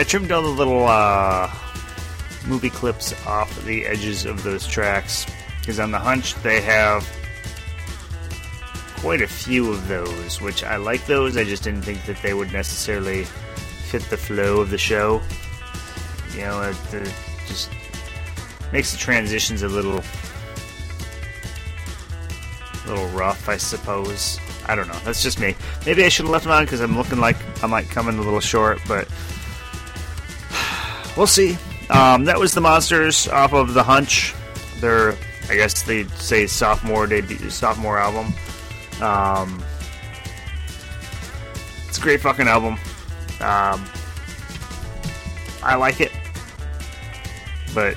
I 0.00 0.02
trimmed 0.02 0.32
all 0.32 0.40
the 0.40 0.48
little 0.48 0.86
uh, 0.86 1.54
movie 2.46 2.70
clips 2.70 3.12
off 3.26 3.54
the 3.66 3.84
edges 3.84 4.24
of 4.24 4.42
those 4.42 4.66
tracks 4.66 5.26
because 5.60 5.78
on 5.78 5.90
the 5.90 5.98
hunch 5.98 6.34
they 6.36 6.62
have 6.62 7.06
quite 8.96 9.20
a 9.20 9.26
few 9.26 9.70
of 9.70 9.88
those, 9.88 10.40
which 10.40 10.64
I 10.64 10.76
like 10.76 11.04
those. 11.04 11.36
I 11.36 11.44
just 11.44 11.64
didn't 11.64 11.82
think 11.82 12.02
that 12.06 12.16
they 12.22 12.32
would 12.32 12.50
necessarily 12.50 13.24
fit 13.90 14.00
the 14.04 14.16
flow 14.16 14.62
of 14.62 14.70
the 14.70 14.78
show. 14.78 15.20
You 16.32 16.44
know, 16.46 16.62
it, 16.62 16.94
it 16.94 17.14
just 17.46 17.68
makes 18.72 18.92
the 18.92 18.96
transitions 18.96 19.62
a 19.62 19.68
little, 19.68 20.02
little 22.86 23.08
rough, 23.08 23.50
I 23.50 23.58
suppose. 23.58 24.40
I 24.66 24.74
don't 24.74 24.88
know. 24.88 24.98
That's 25.04 25.22
just 25.22 25.38
me. 25.38 25.54
Maybe 25.84 26.04
I 26.04 26.08
should 26.08 26.24
have 26.24 26.32
left 26.32 26.44
them 26.44 26.54
on 26.54 26.64
because 26.64 26.80
I'm 26.80 26.96
looking 26.96 27.20
like 27.20 27.36
I 27.62 27.66
might 27.66 27.90
come 27.90 28.08
in 28.08 28.16
a 28.16 28.22
little 28.22 28.40
short, 28.40 28.80
but 28.88 29.06
we'll 31.16 31.26
see. 31.26 31.56
Um, 31.90 32.24
that 32.24 32.38
was 32.38 32.54
the 32.54 32.60
Monsters 32.60 33.28
off 33.28 33.52
of 33.52 33.74
The 33.74 33.82
Hunch. 33.82 34.34
Their, 34.80 35.16
I 35.48 35.56
guess 35.56 35.82
they 35.82 36.04
say 36.04 36.46
sophomore 36.46 37.06
debut, 37.06 37.50
sophomore 37.50 37.98
album. 37.98 38.32
Um, 39.02 39.62
it's 41.88 41.98
a 41.98 42.00
great 42.00 42.20
fucking 42.20 42.46
album. 42.46 42.74
Um, 43.40 43.84
I 45.62 45.74
like 45.74 46.00
it, 46.00 46.12
but 47.74 47.96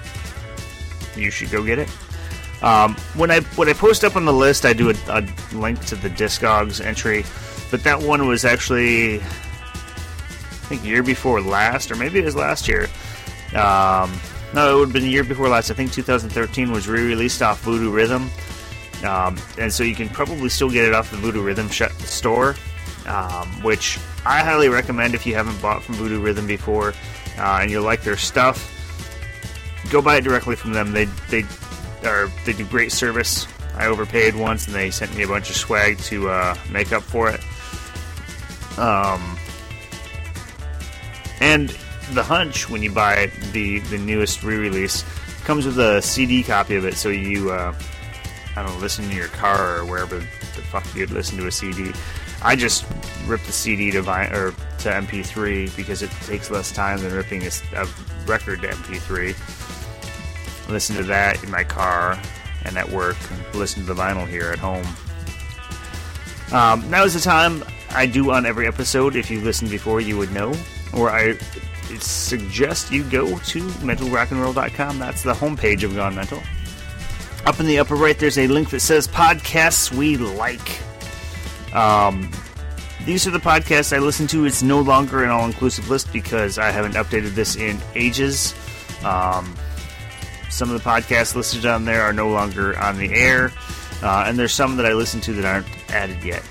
you 1.16 1.30
should 1.30 1.51
go 1.51 1.64
get 1.64 1.80
it. 1.80 1.89
Um, 2.64 2.95
when 3.16 3.30
I 3.30 3.41
when 3.41 3.68
I 3.68 3.74
post 3.74 4.03
up 4.03 4.16
on 4.16 4.26
the 4.26 4.34
list, 4.34 4.66
I 4.66 4.74
do 4.74 4.89
a, 4.89 4.95
a 5.09 5.28
link 5.53 5.84
to 5.88 5.95
the 5.95 6.09
Discogs 6.09 6.84
entry, 6.84 7.26
but 7.70 7.84
that 7.84 8.01
one 8.01 8.28
was 8.28 8.45
actually 8.45 9.18
I 9.18 10.66
think 10.68 10.86
year 10.86 11.03
before 11.03 11.41
last, 11.41 11.91
or 11.91 11.95
maybe 11.95 12.20
it 12.20 12.26
was 12.26 12.36
last 12.36 12.68
year. 12.68 12.88
Um, 13.56 14.12
no, 14.54 14.76
it 14.76 14.80
would 14.80 14.88
have 14.89 14.93
been 14.93 15.04
the 15.04 15.10
year 15.10 15.24
before 15.24 15.49
last. 15.49 15.72
I 15.72 15.74
think 15.74 15.91
2013 15.91 16.72
was 16.72 16.88
re 16.88 17.01
released 17.04 17.41
off 17.41 17.62
Voodoo 17.62 17.91
Rhythm. 17.91 18.30
Um, 19.04 19.38
and 19.58 19.72
so 19.72 19.84
you 19.84 19.95
can 19.95 20.08
probably 20.10 20.49
still 20.49 20.70
get 20.70 20.86
it 20.86 20.93
off 20.93 21.12
the 21.12 21.18
Voodoo 21.18 21.43
Rhythm 21.43 21.70
sh- 21.70 21.84
store, 21.99 22.56
um, 23.06 23.47
which 23.62 23.99
I 24.26 24.39
highly 24.39 24.70
recommend 24.70 25.14
if 25.14 25.26
you 25.26 25.36
haven't 25.36 25.62
bought 25.62 25.84
from 25.84 25.95
Voodoo 25.95 26.22
Rhythm 26.22 26.47
before 26.47 26.93
uh, 27.38 27.60
and 27.62 27.72
you 27.72 27.82
like 27.82 28.04
their 28.04 28.18
stuff. 28.18 28.70
Go 29.91 30.01
buy 30.01 30.18
it 30.18 30.22
directly 30.22 30.56
from 30.56 30.72
them. 30.72 30.93
They 30.93 31.06
they 31.30 31.43
are 32.06 32.30
they 32.45 32.54
do 32.54 32.66
great 32.66 32.91
service. 32.91 33.47
I 33.76 33.88
overpaid 33.88 34.36
once 34.36 34.68
and 34.68 34.76
they 34.76 34.91
sent 34.91 35.16
me 35.18 35.24
a 35.24 35.28
bunch 35.28 35.49
of 35.49 35.56
swag 35.56 35.97
to 35.99 36.30
uh, 36.30 36.56
make 36.72 36.91
up 36.93 37.04
for 37.04 37.30
it. 37.30 37.41
Um, 38.78 39.38
and 41.41 41.76
the 42.12 42.24
hunch 42.24 42.70
when 42.70 42.84
you 42.84 42.91
buy 42.91 43.32
the 43.51 43.80
the 43.80 43.97
newest 43.97 44.43
re-release 44.43 45.04
comes 45.43 45.66
with 45.66 45.80
a 45.80 46.01
CD 46.01 46.43
copy 46.43 46.76
of 46.76 46.86
it, 46.86 46.95
so 46.95 47.10
you 47.10 47.51
uh, 47.51 47.74
I 48.56 48.64
don't 48.64 48.74
know, 48.74 48.80
listen 48.80 49.10
to 49.10 49.16
your 49.16 49.28
car 49.30 49.80
or 49.80 49.86
wherever 49.86 50.20
the 50.20 50.26
fuck 50.26 50.86
you'd 50.95 51.12
listen 51.12 51.38
to 51.39 51.47
a 51.47 51.51
CD. 51.51 51.91
I 52.43 52.56
just 52.56 52.86
rip 53.26 53.41
the 53.43 53.51
CD 53.51 53.89
to 53.91 54.01
vi- 54.01 54.28
or 54.28 54.51
to 54.51 54.89
MP3 54.89 55.76
because 55.76 56.01
it 56.01 56.12
takes 56.26 56.51
less 56.51 56.72
time 56.72 56.99
than 56.99 57.14
ripping 57.14 57.43
a, 57.43 57.49
a 57.76 57.88
record 58.26 58.62
to 58.62 58.68
MP3. 58.68 59.34
Listen 60.70 60.95
to 60.97 61.04
that 61.04 61.43
in 61.43 61.49
my 61.49 61.64
car 61.64 62.20
and 62.66 62.78
at 62.78 62.89
work. 62.89 63.18
Listen 63.54 63.86
to 63.86 63.93
the 63.93 63.99
vinyl 63.99 64.28
here 64.28 64.51
at 64.51 64.60
home. 64.60 64.86
Um, 66.51 66.89
now 66.89 67.04
is 67.04 67.14
the 67.14 67.20
time 67.20 67.64
I 67.91 68.06
do 68.06 68.32
on 68.32 68.45
every 68.45 68.68
episode. 68.68 69.16
If 69.16 69.32
you 69.32 69.41
listened 69.41 69.72
before, 69.72 70.01
you 70.01 70.18
would 70.18 70.32
know. 70.32 70.54
Or 70.93 71.10
I 71.10 71.38
suggest 71.99 72.91
you 72.91 73.03
go 73.03 73.38
to 73.39 73.67
mentalrockandroll.com. 73.67 74.99
That's 74.99 75.23
the 75.23 75.34
homepage 75.34 75.84
of 75.84 75.95
Gone 75.95 76.15
Mental. 76.15 76.41
Up 77.45 77.59
in 77.59 77.65
the 77.65 77.79
upper 77.79 77.95
right, 77.95 78.17
there's 78.17 78.38
a 78.38 78.47
link 78.47 78.69
that 78.69 78.79
says 78.79 79.07
podcasts 79.07 79.91
we 79.91 80.17
like. 80.17 80.81
Um, 81.75 82.31
these 83.05 83.27
are 83.27 83.31
the 83.31 83.39
podcasts 83.39 83.93
I 83.95 83.99
listen 83.99 84.27
to. 84.27 84.45
It's 84.45 84.63
no 84.63 84.79
longer 84.79 85.23
an 85.23 85.29
all 85.29 85.45
inclusive 85.45 85.89
list 85.89 86.13
because 86.13 86.57
I 86.57 86.71
haven't 86.71 86.93
updated 86.93 87.36
this 87.36 87.57
in 87.57 87.77
ages. 87.95 88.55
Um, 89.03 89.53
some 90.49 90.71
of 90.71 90.81
the 90.81 90.89
podcasts 90.89 91.36
listed 91.36 91.65
on 91.65 91.84
there 91.84 92.03
are 92.03 92.13
no 92.13 92.29
longer 92.29 92.79
on 92.79 92.97
the 92.97 93.11
air, 93.13 93.51
uh, 94.01 94.23
and 94.25 94.39
there's 94.39 94.53
some 94.53 94.77
that 94.77 94.86
I 94.86 94.93
listen 94.93 95.19
to 95.21 95.34
that 95.34 95.45
aren't 95.45 95.67
added 95.91 96.23
yet. 96.23 96.43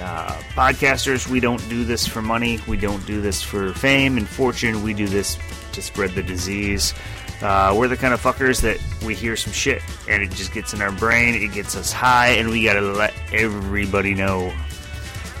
Uh, 0.00 0.32
podcasters, 0.54 1.28
we 1.28 1.40
don't 1.40 1.66
do 1.68 1.84
this 1.84 2.06
for 2.06 2.22
money. 2.22 2.58
We 2.66 2.76
don't 2.76 3.04
do 3.06 3.20
this 3.20 3.42
for 3.42 3.72
fame 3.74 4.16
and 4.16 4.26
fortune. 4.26 4.82
We 4.82 4.94
do 4.94 5.06
this 5.06 5.38
to 5.72 5.82
spread 5.82 6.12
the 6.12 6.22
disease. 6.22 6.94
Uh, 7.42 7.74
we're 7.76 7.88
the 7.88 7.96
kind 7.96 8.12
of 8.12 8.20
fuckers 8.22 8.60
that 8.62 8.78
we 9.04 9.14
hear 9.14 9.34
some 9.34 9.52
shit 9.52 9.82
and 10.08 10.22
it 10.22 10.30
just 10.30 10.52
gets 10.52 10.74
in 10.74 10.82
our 10.82 10.92
brain. 10.92 11.34
It 11.34 11.52
gets 11.52 11.76
us 11.76 11.92
high, 11.92 12.28
and 12.32 12.50
we 12.50 12.64
gotta 12.64 12.80
let 12.80 13.14
everybody 13.32 14.14
know. 14.14 14.52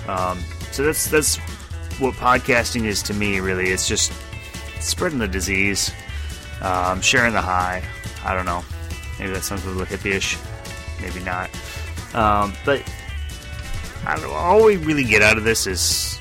Um, 0.08 0.38
so 0.72 0.84
that's 0.84 1.10
that's 1.10 1.36
what 1.98 2.14
podcasting 2.14 2.84
is 2.84 3.02
to 3.04 3.14
me. 3.14 3.40
Really, 3.40 3.68
it's 3.68 3.86
just 3.86 4.12
spreading 4.80 5.18
the 5.18 5.28
disease, 5.28 5.92
um, 6.62 7.00
sharing 7.00 7.34
the 7.34 7.42
high. 7.42 7.82
I 8.24 8.34
don't 8.34 8.46
know. 8.46 8.64
Maybe 9.18 9.32
that 9.32 9.42
sounds 9.42 9.64
a 9.66 9.68
little 9.68 9.84
hippie-ish. 9.84 10.38
Maybe 11.02 11.20
not. 11.20 11.50
Um, 12.14 12.54
but 12.64 12.82
I 14.06 14.14
don't 14.14 14.24
know. 14.24 14.32
All 14.32 14.64
we 14.64 14.76
really 14.76 15.04
get 15.04 15.22
out 15.22 15.36
of 15.36 15.44
this 15.44 15.66
is 15.66 16.18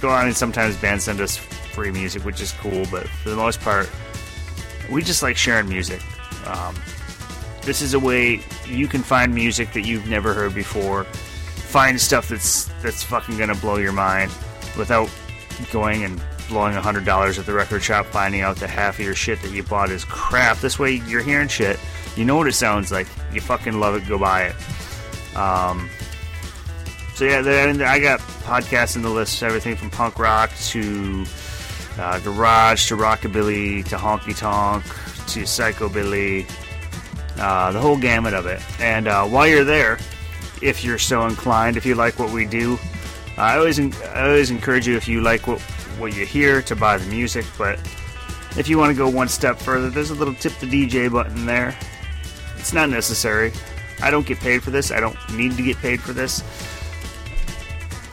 go 0.00 0.08
on 0.08 0.26
and 0.26 0.36
sometimes 0.36 0.76
bands 0.76 1.04
send 1.04 1.20
us 1.20 1.36
free 1.36 1.90
music, 1.90 2.24
which 2.24 2.40
is 2.40 2.52
cool. 2.52 2.84
But 2.90 3.08
for 3.08 3.30
the 3.30 3.36
most 3.36 3.60
part, 3.60 3.88
we 4.90 5.02
just 5.02 5.22
like 5.22 5.36
sharing 5.36 5.68
music. 5.68 6.00
Um, 6.46 6.74
this 7.62 7.82
is 7.82 7.94
a 7.94 7.98
way 7.98 8.40
you 8.66 8.88
can 8.88 9.02
find 9.02 9.34
music 9.34 9.72
that 9.74 9.82
you've 9.82 10.08
never 10.08 10.34
heard 10.34 10.54
before. 10.54 11.04
Find 11.04 12.00
stuff 12.00 12.28
that's 12.28 12.64
that's 12.82 13.02
fucking 13.02 13.36
gonna 13.36 13.54
blow 13.54 13.76
your 13.76 13.92
mind 13.92 14.32
without 14.76 15.10
going 15.70 16.04
and 16.04 16.20
blowing 16.48 16.74
hundred 16.74 17.04
dollars 17.04 17.38
at 17.38 17.46
the 17.46 17.52
record 17.52 17.82
shop, 17.82 18.06
finding 18.06 18.40
out 18.40 18.56
that 18.56 18.70
half 18.70 18.98
of 18.98 19.04
your 19.04 19.14
shit 19.14 19.40
that 19.42 19.52
you 19.52 19.62
bought 19.62 19.90
is 19.90 20.04
crap. 20.04 20.58
This 20.58 20.78
way, 20.78 21.02
you're 21.06 21.22
hearing 21.22 21.48
shit. 21.48 21.78
You 22.16 22.24
know 22.24 22.36
what 22.36 22.48
it 22.48 22.54
sounds 22.54 22.90
like. 22.90 23.06
You 23.32 23.40
fucking 23.40 23.78
love 23.78 23.94
it. 23.96 24.08
Go 24.08 24.18
buy 24.18 24.44
it. 24.44 25.36
Um, 25.36 25.90
so 27.18 27.24
yeah, 27.24 27.90
I 27.90 27.98
got 27.98 28.20
podcasts 28.20 28.94
in 28.94 29.02
the 29.02 29.10
list. 29.10 29.42
Everything 29.42 29.74
from 29.74 29.90
punk 29.90 30.20
rock 30.20 30.52
to 30.68 31.24
uh, 31.98 32.20
garage 32.20 32.86
to 32.86 32.96
rockabilly 32.96 33.84
to 33.86 33.96
honky 33.96 34.38
tonk 34.38 34.84
to 35.26 35.40
psychobilly, 35.40 36.48
uh, 37.40 37.72
the 37.72 37.80
whole 37.80 37.96
gamut 37.96 38.34
of 38.34 38.46
it. 38.46 38.62
And 38.80 39.08
uh, 39.08 39.24
while 39.26 39.48
you're 39.48 39.64
there, 39.64 39.98
if 40.62 40.84
you're 40.84 40.98
so 40.98 41.26
inclined, 41.26 41.76
if 41.76 41.84
you 41.84 41.96
like 41.96 42.20
what 42.20 42.30
we 42.30 42.46
do, 42.46 42.78
I 43.36 43.56
always 43.56 43.80
I 43.80 44.28
always 44.28 44.52
encourage 44.52 44.86
you 44.86 44.96
if 44.96 45.08
you 45.08 45.20
like 45.20 45.48
what 45.48 45.60
what 45.98 46.14
you 46.14 46.24
hear 46.24 46.62
to 46.62 46.76
buy 46.76 46.98
the 46.98 47.06
music. 47.06 47.46
But 47.58 47.80
if 48.56 48.68
you 48.68 48.78
want 48.78 48.92
to 48.92 48.96
go 48.96 49.08
one 49.08 49.26
step 49.26 49.58
further, 49.58 49.90
there's 49.90 50.10
a 50.10 50.14
little 50.14 50.34
tip 50.34 50.52
the 50.60 50.66
DJ 50.66 51.10
button 51.10 51.46
there. 51.46 51.76
It's 52.58 52.72
not 52.72 52.90
necessary. 52.90 53.50
I 54.00 54.12
don't 54.12 54.24
get 54.24 54.38
paid 54.38 54.62
for 54.62 54.70
this. 54.70 54.92
I 54.92 55.00
don't 55.00 55.16
need 55.32 55.56
to 55.56 55.64
get 55.64 55.78
paid 55.78 56.00
for 56.00 56.12
this. 56.12 56.44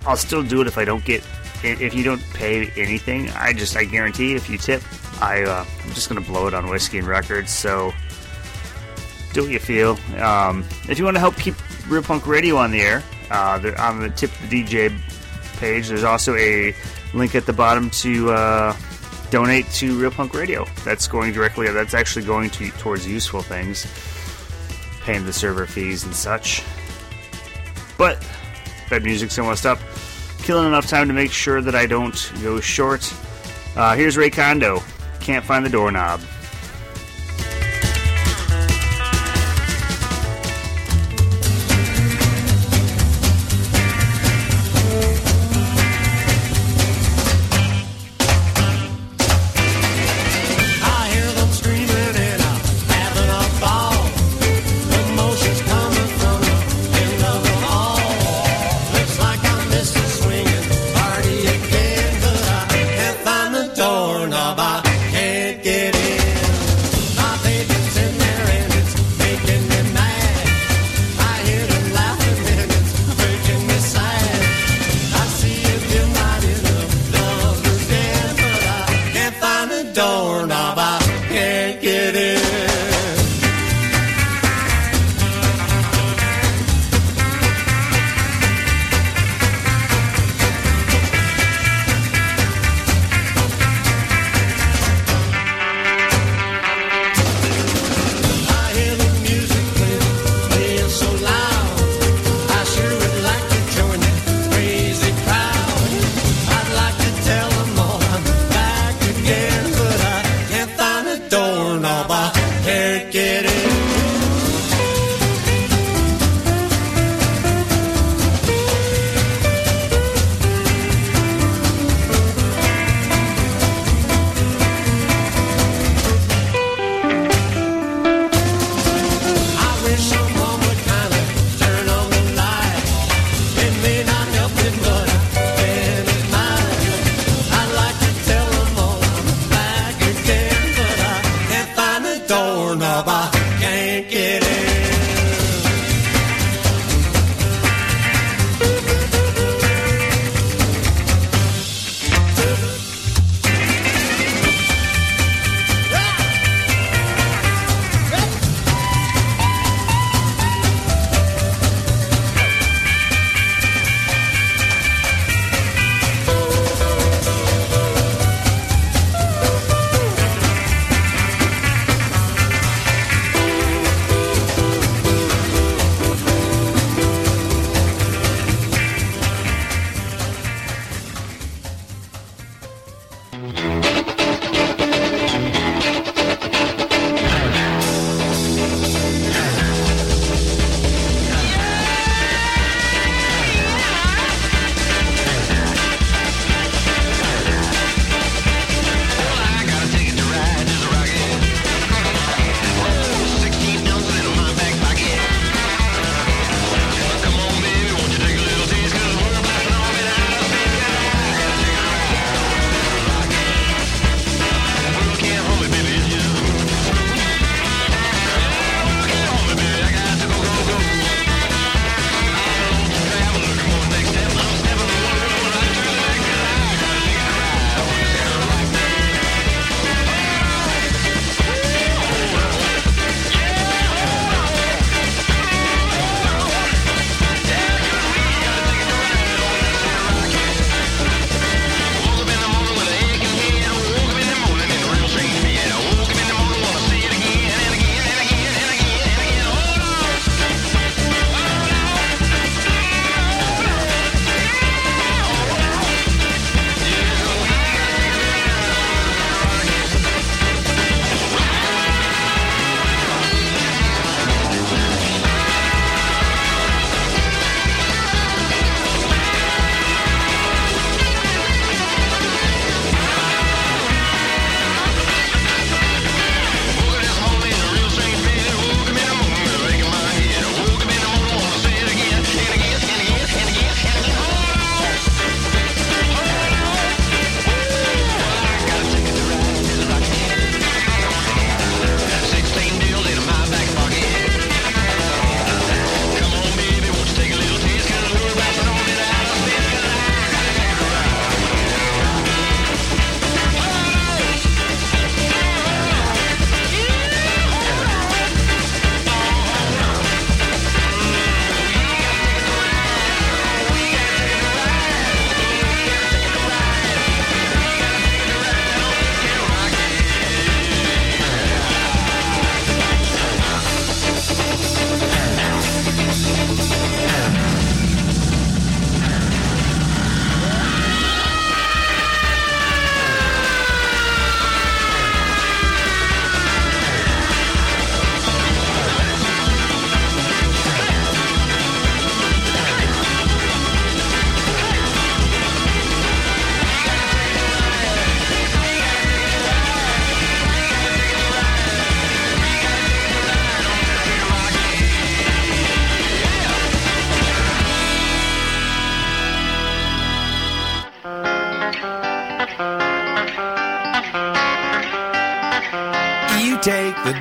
I'll 0.05 0.17
still 0.17 0.43
do 0.43 0.61
it 0.61 0.67
if 0.67 0.77
I 0.77 0.85
don't 0.85 1.03
get 1.03 1.23
if 1.63 1.93
you 1.93 2.03
don't 2.03 2.21
pay 2.33 2.69
anything. 2.75 3.29
I 3.31 3.53
just 3.53 3.75
I 3.75 3.85
guarantee 3.85 4.35
if 4.35 4.49
you 4.49 4.57
tip, 4.57 4.81
I 5.21 5.43
uh, 5.43 5.65
I'm 5.83 5.89
just 5.91 6.09
gonna 6.09 6.21
blow 6.21 6.47
it 6.47 6.53
on 6.53 6.69
whiskey 6.69 6.99
and 6.99 7.07
records. 7.07 7.51
So 7.51 7.93
do 9.33 9.43
what 9.43 9.51
you 9.51 9.59
feel. 9.59 9.97
Um, 10.21 10.65
if 10.87 10.97
you 10.97 11.05
want 11.05 11.15
to 11.15 11.19
help 11.19 11.35
keep 11.35 11.55
Real 11.89 12.01
Punk 12.01 12.25
Radio 12.25 12.55
on 12.55 12.71
the 12.71 12.81
air, 12.81 13.03
uh, 13.31 13.57
there, 13.59 13.79
on 13.79 13.99
the 13.99 14.09
tip 14.09 14.31
the 14.49 14.63
DJ 14.63 14.97
page, 15.57 15.89
there's 15.89 16.03
also 16.03 16.35
a 16.35 16.73
link 17.13 17.35
at 17.35 17.45
the 17.45 17.53
bottom 17.53 17.89
to 17.89 18.31
uh, 18.31 18.75
donate 19.31 19.69
to 19.71 19.99
Real 19.99 20.11
Punk 20.11 20.33
Radio. 20.33 20.65
That's 20.83 21.07
going 21.07 21.33
directly. 21.33 21.69
That's 21.69 21.93
actually 21.93 22.25
going 22.25 22.49
to 22.51 22.69
towards 22.71 23.07
useful 23.07 23.41
things, 23.41 23.85
paying 25.01 25.25
the 25.25 25.33
server 25.33 25.65
fees 25.65 26.05
and 26.05 26.15
such. 26.15 26.63
But 27.97 28.25
that 28.89 29.03
music's 29.03 29.37
almost 29.39 29.65
up. 29.65 29.79
Killing 30.39 30.67
enough 30.67 30.87
time 30.87 31.07
to 31.07 31.13
make 31.13 31.31
sure 31.31 31.61
that 31.61 31.75
I 31.75 31.85
don't 31.85 32.31
go 32.41 32.59
short. 32.59 33.11
Uh, 33.75 33.95
here's 33.95 34.15
Ray 34.15 34.29
Condo. 34.29 34.81
Can't 35.19 35.43
find 35.43 35.65
the 35.65 35.69
doorknob. 35.69 36.21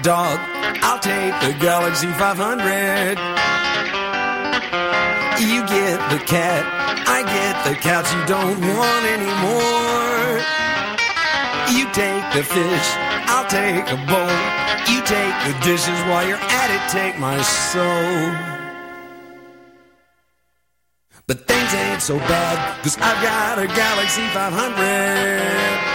Dog, 0.05 0.38
I'll 0.84 1.00
take 1.00 1.32
the 1.40 1.57
Galaxy 1.64 2.09
500. 2.12 3.16
You 5.40 5.64
get 5.64 5.96
the 6.12 6.20
cat, 6.28 6.61
I 7.09 7.24
get 7.24 7.57
the 7.64 7.72
couch 7.80 8.05
you 8.12 8.20
don't 8.28 8.61
want 8.76 9.05
anymore. 9.09 10.44
You 11.72 11.88
take 11.96 12.20
the 12.36 12.44
fish, 12.44 12.88
I'll 13.32 13.48
take 13.48 13.88
a 13.88 13.96
bowl. 14.05 14.36
You 14.92 15.00
take 15.09 15.36
the 15.48 15.57
dishes 15.64 15.98
while 16.12 16.28
you're 16.28 16.36
at 16.36 16.68
it, 16.68 16.84
take 16.92 17.18
my 17.18 17.40
soul. 17.40 18.28
But 21.26 21.48
things 21.48 21.72
ain't 21.72 22.02
so 22.02 22.18
bad, 22.18 22.82
cause 22.82 22.98
I've 23.00 23.22
got 23.24 23.59
a 23.59 23.66
Galaxy 23.68 24.28
500. 24.36 25.93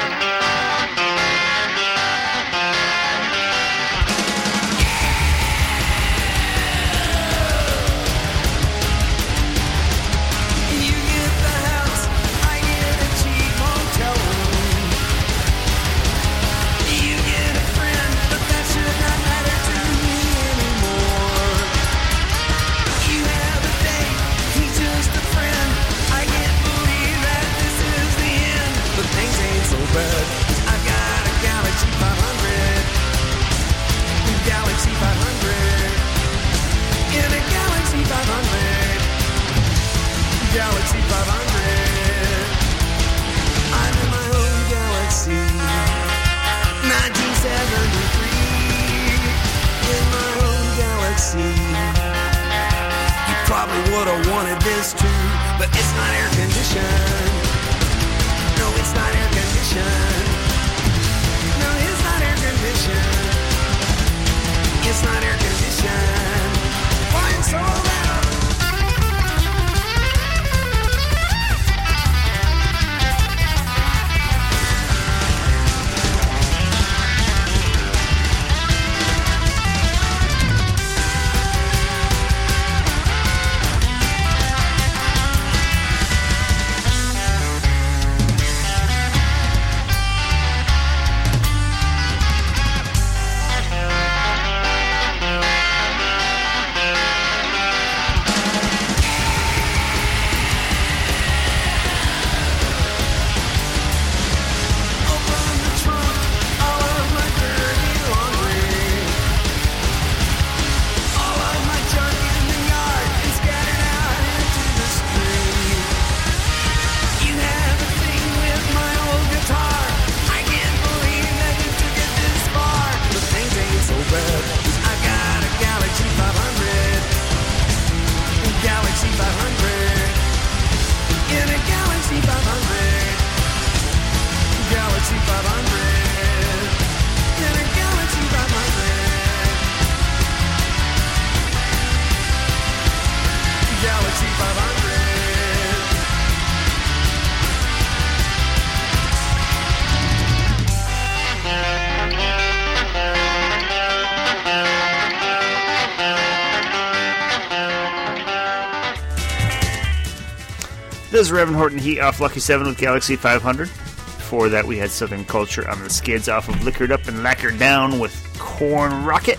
Is 161.30 161.34
Reverend 161.34 161.58
Horton 161.58 161.78
Heat 161.78 162.00
off 162.00 162.20
Lucky 162.20 162.40
7 162.40 162.66
with 162.66 162.80
Galaxy 162.80 163.16
500. 163.16 163.68
Before 163.68 164.50
that, 164.50 164.66
we 164.66 164.80
had 164.80 164.90
Southern 164.90 165.24
Culture 165.26 165.70
on 165.70 165.80
the 165.84 165.88
skids 165.88 166.28
off 166.28 166.50
of 166.50 166.64
Liquored 166.64 166.92
Up 166.92 167.08
and 167.08 167.22
Lacquered 167.22 167.60
Down 167.60 168.00
with 168.00 168.16
Corn 168.40 169.06
Rocket. 169.06 169.38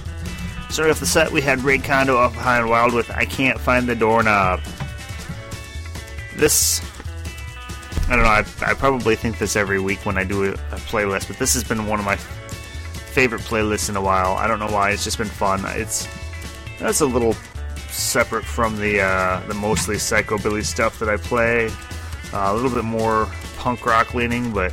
Starting 0.68 0.92
off 0.92 1.00
the 1.00 1.06
set, 1.06 1.32
we 1.32 1.40
had 1.40 1.60
Ray 1.64 1.78
Condo 1.78 2.16
off 2.16 2.36
and 2.46 2.70
Wild 2.70 2.94
with 2.94 3.10
I 3.10 3.24
Can't 3.24 3.58
Find 3.58 3.88
the 3.88 3.96
Doorknob. 3.96 4.60
This, 6.36 6.80
I 8.08 8.14
don't 8.14 8.24
know, 8.24 8.30
I, 8.30 8.44
I 8.64 8.74
probably 8.74 9.16
think 9.16 9.38
this 9.40 9.56
every 9.56 9.80
week 9.80 10.06
when 10.06 10.16
I 10.16 10.22
do 10.22 10.44
a, 10.44 10.52
a 10.52 10.76
playlist, 10.86 11.26
but 11.26 11.38
this 11.40 11.54
has 11.54 11.64
been 11.64 11.88
one 11.88 11.98
of 11.98 12.04
my 12.04 12.14
favorite 12.14 13.40
playlists 13.40 13.88
in 13.88 13.96
a 13.96 14.00
while. 14.00 14.34
I 14.34 14.46
don't 14.46 14.60
know 14.60 14.70
why, 14.70 14.92
it's 14.92 15.02
just 15.02 15.18
been 15.18 15.26
fun. 15.26 15.62
It's, 15.66 16.06
that's 16.78 17.00
a 17.00 17.06
little 17.06 17.34
separate 18.00 18.44
from 18.44 18.76
the 18.78 19.00
uh, 19.00 19.40
the 19.46 19.54
mostly 19.54 19.96
psychobilly 19.96 20.64
stuff 20.64 20.98
that 20.98 21.08
I 21.08 21.16
play. 21.16 21.68
Uh, 22.32 22.52
a 22.52 22.54
little 22.54 22.70
bit 22.70 22.84
more 22.84 23.28
punk 23.58 23.84
rock 23.84 24.14
leaning, 24.14 24.52
but 24.52 24.72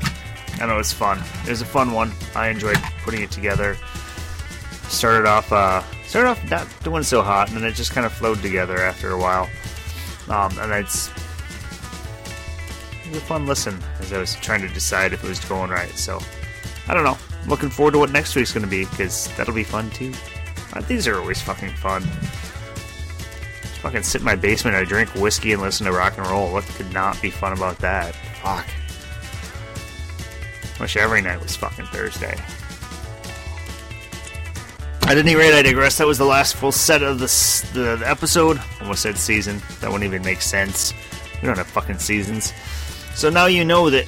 I 0.61 0.65
know 0.65 0.79
it's 0.79 0.93
fun. 0.93 1.19
It 1.43 1.49
was 1.49 1.61
a 1.61 1.65
fun 1.65 1.91
one. 1.91 2.11
I 2.35 2.49
enjoyed 2.49 2.77
putting 3.03 3.21
it 3.21 3.31
together. 3.31 3.75
Started 4.87 5.27
off 5.27 5.51
uh, 5.51 5.81
started 6.05 6.29
off 6.29 6.49
not 6.49 6.67
doing 6.83 7.03
so 7.03 7.21
hot, 7.21 7.49
and 7.49 7.57
then 7.57 7.65
it 7.65 7.73
just 7.73 7.91
kind 7.91 8.05
of 8.05 8.13
flowed 8.13 8.41
together 8.41 8.77
after 8.77 9.11
a 9.11 9.19
while. 9.19 9.49
Um, 10.29 10.57
and 10.59 10.71
it's 10.73 11.09
it 13.03 13.09
was 13.09 13.17
a 13.17 13.21
fun 13.21 13.45
listen 13.45 13.77
as 13.99 14.11
I 14.11 14.17
was 14.17 14.35
trying 14.35 14.61
to 14.61 14.67
decide 14.69 15.13
if 15.13 15.23
it 15.23 15.27
was 15.27 15.39
going 15.45 15.69
right. 15.69 15.91
So 15.91 16.19
I 16.87 16.93
don't 16.93 17.03
know. 17.03 17.17
Looking 17.47 17.69
forward 17.69 17.91
to 17.93 17.99
what 17.99 18.11
next 18.11 18.35
week's 18.35 18.51
going 18.51 18.65
to 18.65 18.69
be 18.69 18.85
because 18.85 19.27
that'll 19.37 19.53
be 19.53 19.63
fun 19.63 19.89
too. 19.91 20.13
Uh, 20.73 20.81
these 20.81 21.07
are 21.07 21.17
always 21.17 21.41
fucking 21.41 21.73
fun. 21.75 22.03
Fucking 23.87 24.03
sit 24.03 24.19
in 24.19 24.25
my 24.25 24.35
basement 24.35 24.75
and 24.75 24.85
I 24.85 24.89
drink 24.89 25.15
whiskey 25.15 25.53
and 25.53 25.61
listen 25.61 25.85
to 25.85 25.93
rock 25.93 26.17
and 26.17 26.27
roll. 26.27 26.51
What 26.51 26.65
could 26.65 26.91
not 26.91 27.21
be 27.21 27.29
fun 27.29 27.53
about 27.53 27.77
that? 27.77 28.13
Fuck. 28.43 28.67
Wish 30.81 30.97
every 30.97 31.21
night 31.21 31.41
was 31.41 31.55
fucking 31.55 31.85
Thursday. 31.85 32.37
At 35.03 35.17
any 35.17 35.35
rate, 35.35 35.53
I 35.53 35.61
digress. 35.61 35.99
That 35.99 36.05
was 36.05 36.17
the 36.17 36.25
last 36.25 36.57
full 36.57 36.73
set 36.73 37.01
of 37.01 37.19
the, 37.19 37.27
the 37.73 38.03
episode. 38.05 38.59
Almost 38.81 39.03
said 39.03 39.17
season. 39.17 39.61
That 39.79 39.89
wouldn't 39.89 40.03
even 40.03 40.21
make 40.21 40.41
sense. 40.41 40.93
We 41.41 41.47
don't 41.47 41.57
have 41.57 41.67
fucking 41.67 41.99
seasons. 41.99 42.51
So 43.15 43.29
now 43.29 43.45
you 43.45 43.63
know 43.63 43.89
that 43.89 44.03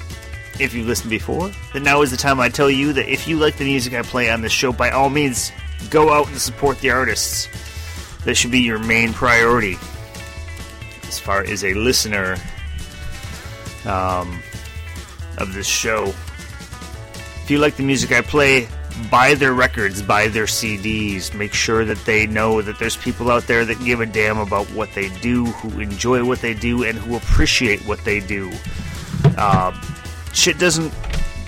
if 0.60 0.74
you've 0.74 0.88
listened 0.88 1.10
before, 1.10 1.52
then 1.72 1.84
now 1.84 2.02
is 2.02 2.12
the 2.12 2.18
time 2.18 2.42
I 2.42 2.50
tell 2.50 2.70
you 2.70 2.92
that 2.92 3.10
if 3.10 3.30
you 3.30 3.38
like 3.38 3.56
the 3.56 3.64
music 3.64 3.94
I 3.94 4.02
play 4.02 4.30
on 4.30 4.42
this 4.42 4.52
show, 4.52 4.74
by 4.74 4.90
all 4.90 5.10
means, 5.10 5.54
go 5.90 6.12
out 6.12 6.28
and 6.28 6.38
support 6.38 6.82
the 6.82 6.90
artists. 6.90 7.48
That 8.26 8.36
should 8.36 8.52
be 8.52 8.60
your 8.60 8.80
main 8.80 9.14
priority 9.14 9.78
as 11.08 11.20
far 11.20 11.44
as 11.44 11.64
a 11.64 11.74
listener 11.74 12.38
um, 13.86 14.42
of 15.38 15.54
this 15.54 15.68
show. 15.68 16.14
If 17.44 17.50
you 17.50 17.58
like 17.58 17.76
the 17.78 17.84
music 17.84 18.12
I 18.12 18.22
play, 18.22 18.68
buy 19.10 19.34
their 19.34 19.54
records, 19.54 20.02
buy 20.02 20.28
their 20.28 20.46
CDs. 20.46 21.34
Make 21.34 21.54
sure 21.54 21.86
that 21.86 21.98
they 22.06 22.28
know 22.28 22.62
that 22.62 22.78
there's 22.78 22.98
people 22.98 23.32
out 23.32 23.48
there 23.48 23.66
that 23.66 23.84
give 23.84 24.02
a 24.02 24.06
damn 24.06 24.38
about 24.38 24.68
what 24.68 24.94
they 24.94 25.10
do, 25.20 25.46
who 25.46 25.80
enjoy 25.80 26.24
what 26.24 26.42
they 26.42 26.54
do, 26.54 26.84
and 26.84 26.98
who 26.98 27.16
appreciate 27.16 27.80
what 27.82 28.04
they 28.06 28.20
do. 28.20 28.52
Um, 29.38 29.80
shit 30.34 30.60
doesn't 30.60 30.94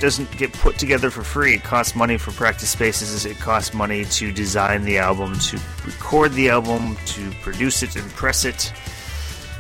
doesn't 0.02 0.36
get 0.36 0.52
put 0.52 0.78
together 0.80 1.12
for 1.12 1.24
free. 1.24 1.54
It 1.54 1.64
costs 1.64 1.96
money 1.96 2.18
for 2.18 2.32
practice 2.32 2.70
spaces. 2.70 3.26
It 3.26 3.38
costs 3.38 3.74
money 3.74 4.04
to 4.06 4.32
design 4.32 4.84
the 4.84 4.98
album, 4.98 5.38
to 5.40 5.60
record 5.86 6.34
the 6.34 6.50
album, 6.50 6.98
to 7.06 7.32
produce 7.44 7.84
it 7.84 7.96
and 7.96 8.10
press 8.12 8.44
it, 8.44 8.74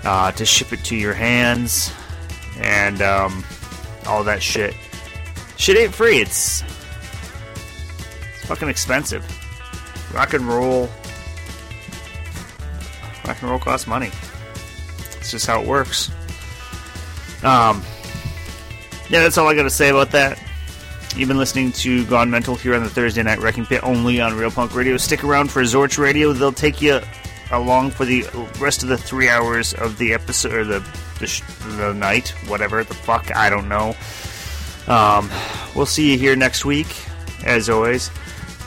uh, 0.03 0.31
to 0.31 0.43
ship 0.43 0.73
it 0.73 0.83
to 0.85 0.95
your 0.95 1.13
hands, 1.13 1.93
and 2.57 3.01
um, 3.03 3.45
all 4.07 4.23
that 4.23 4.41
shit. 4.41 4.75
Shit 5.57 5.77
ain't 5.77 5.93
free. 5.93 6.17
It's 6.17 6.63
it's 8.33 8.45
fucking 8.47 8.67
expensive. 8.67 9.23
Rock 10.11 10.33
and 10.33 10.47
roll. 10.47 10.89
Rock 13.27 13.39
and 13.41 13.49
roll 13.51 13.59
costs 13.59 13.85
money. 13.85 14.09
It's 15.19 15.29
just 15.29 15.45
how 15.45 15.61
it 15.61 15.67
works. 15.67 16.09
Um, 17.43 17.83
yeah, 19.11 19.19
that's 19.19 19.37
all 19.37 19.47
I 19.47 19.55
got 19.55 19.63
to 19.63 19.69
say 19.69 19.89
about 19.89 20.11
that. 20.11 20.41
You've 21.17 21.27
been 21.27 21.37
listening 21.37 21.73
to 21.73 22.05
Gone 22.05 22.29
Mental 22.29 22.55
here 22.55 22.73
on 22.73 22.83
the 22.83 22.89
Thursday 22.89 23.21
Night 23.21 23.39
Wrecking 23.39 23.65
Pit 23.65 23.83
only 23.83 24.21
on 24.21 24.37
Real 24.37 24.49
Punk 24.49 24.73
Radio. 24.73 24.95
Stick 24.95 25.25
around 25.25 25.51
for 25.51 25.61
Zorch 25.63 25.97
Radio. 25.97 26.31
They'll 26.31 26.53
take 26.53 26.81
you 26.81 27.01
along 27.51 27.91
for 27.91 28.05
the 28.05 28.25
rest 28.61 28.81
of 28.83 28.87
the 28.87 28.97
three 28.97 29.27
hours 29.27 29.73
of 29.73 29.97
the 29.97 30.13
episode, 30.13 30.53
or 30.53 30.63
the, 30.63 30.79
the, 31.19 31.27
sh- 31.27 31.43
the 31.75 31.93
night, 31.93 32.29
whatever 32.47 32.81
the 32.85 32.93
fuck, 32.93 33.35
I 33.35 33.49
don't 33.49 33.67
know. 33.67 33.93
Um, 34.87 35.29
we'll 35.75 35.85
see 35.85 36.13
you 36.13 36.17
here 36.17 36.37
next 36.37 36.63
week, 36.63 36.87
as 37.45 37.69
always. 37.69 38.09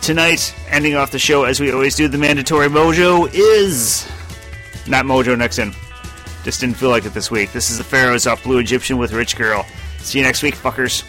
Tonight, 0.02 0.54
ending 0.68 0.96
off 0.96 1.10
the 1.10 1.18
show 1.18 1.44
as 1.44 1.60
we 1.60 1.72
always 1.72 1.96
do, 1.96 2.08
the 2.08 2.18
mandatory 2.18 2.68
mojo 2.68 3.26
is 3.32 4.06
not 4.86 5.06
Mojo 5.06 5.38
Nixon. 5.38 5.72
Just 6.42 6.60
didn't 6.60 6.76
feel 6.76 6.90
like 6.90 7.06
it 7.06 7.14
this 7.14 7.30
week. 7.30 7.52
This 7.52 7.70
is 7.70 7.78
the 7.78 7.84
Pharaohs 7.84 8.26
off 8.26 8.44
Blue 8.44 8.58
Egyptian 8.58 8.98
with 8.98 9.14
Rich 9.14 9.36
Girl. 9.36 9.64
See 10.04 10.18
you 10.18 10.24
next 10.24 10.42
week, 10.42 10.54
fuckers. 10.54 11.02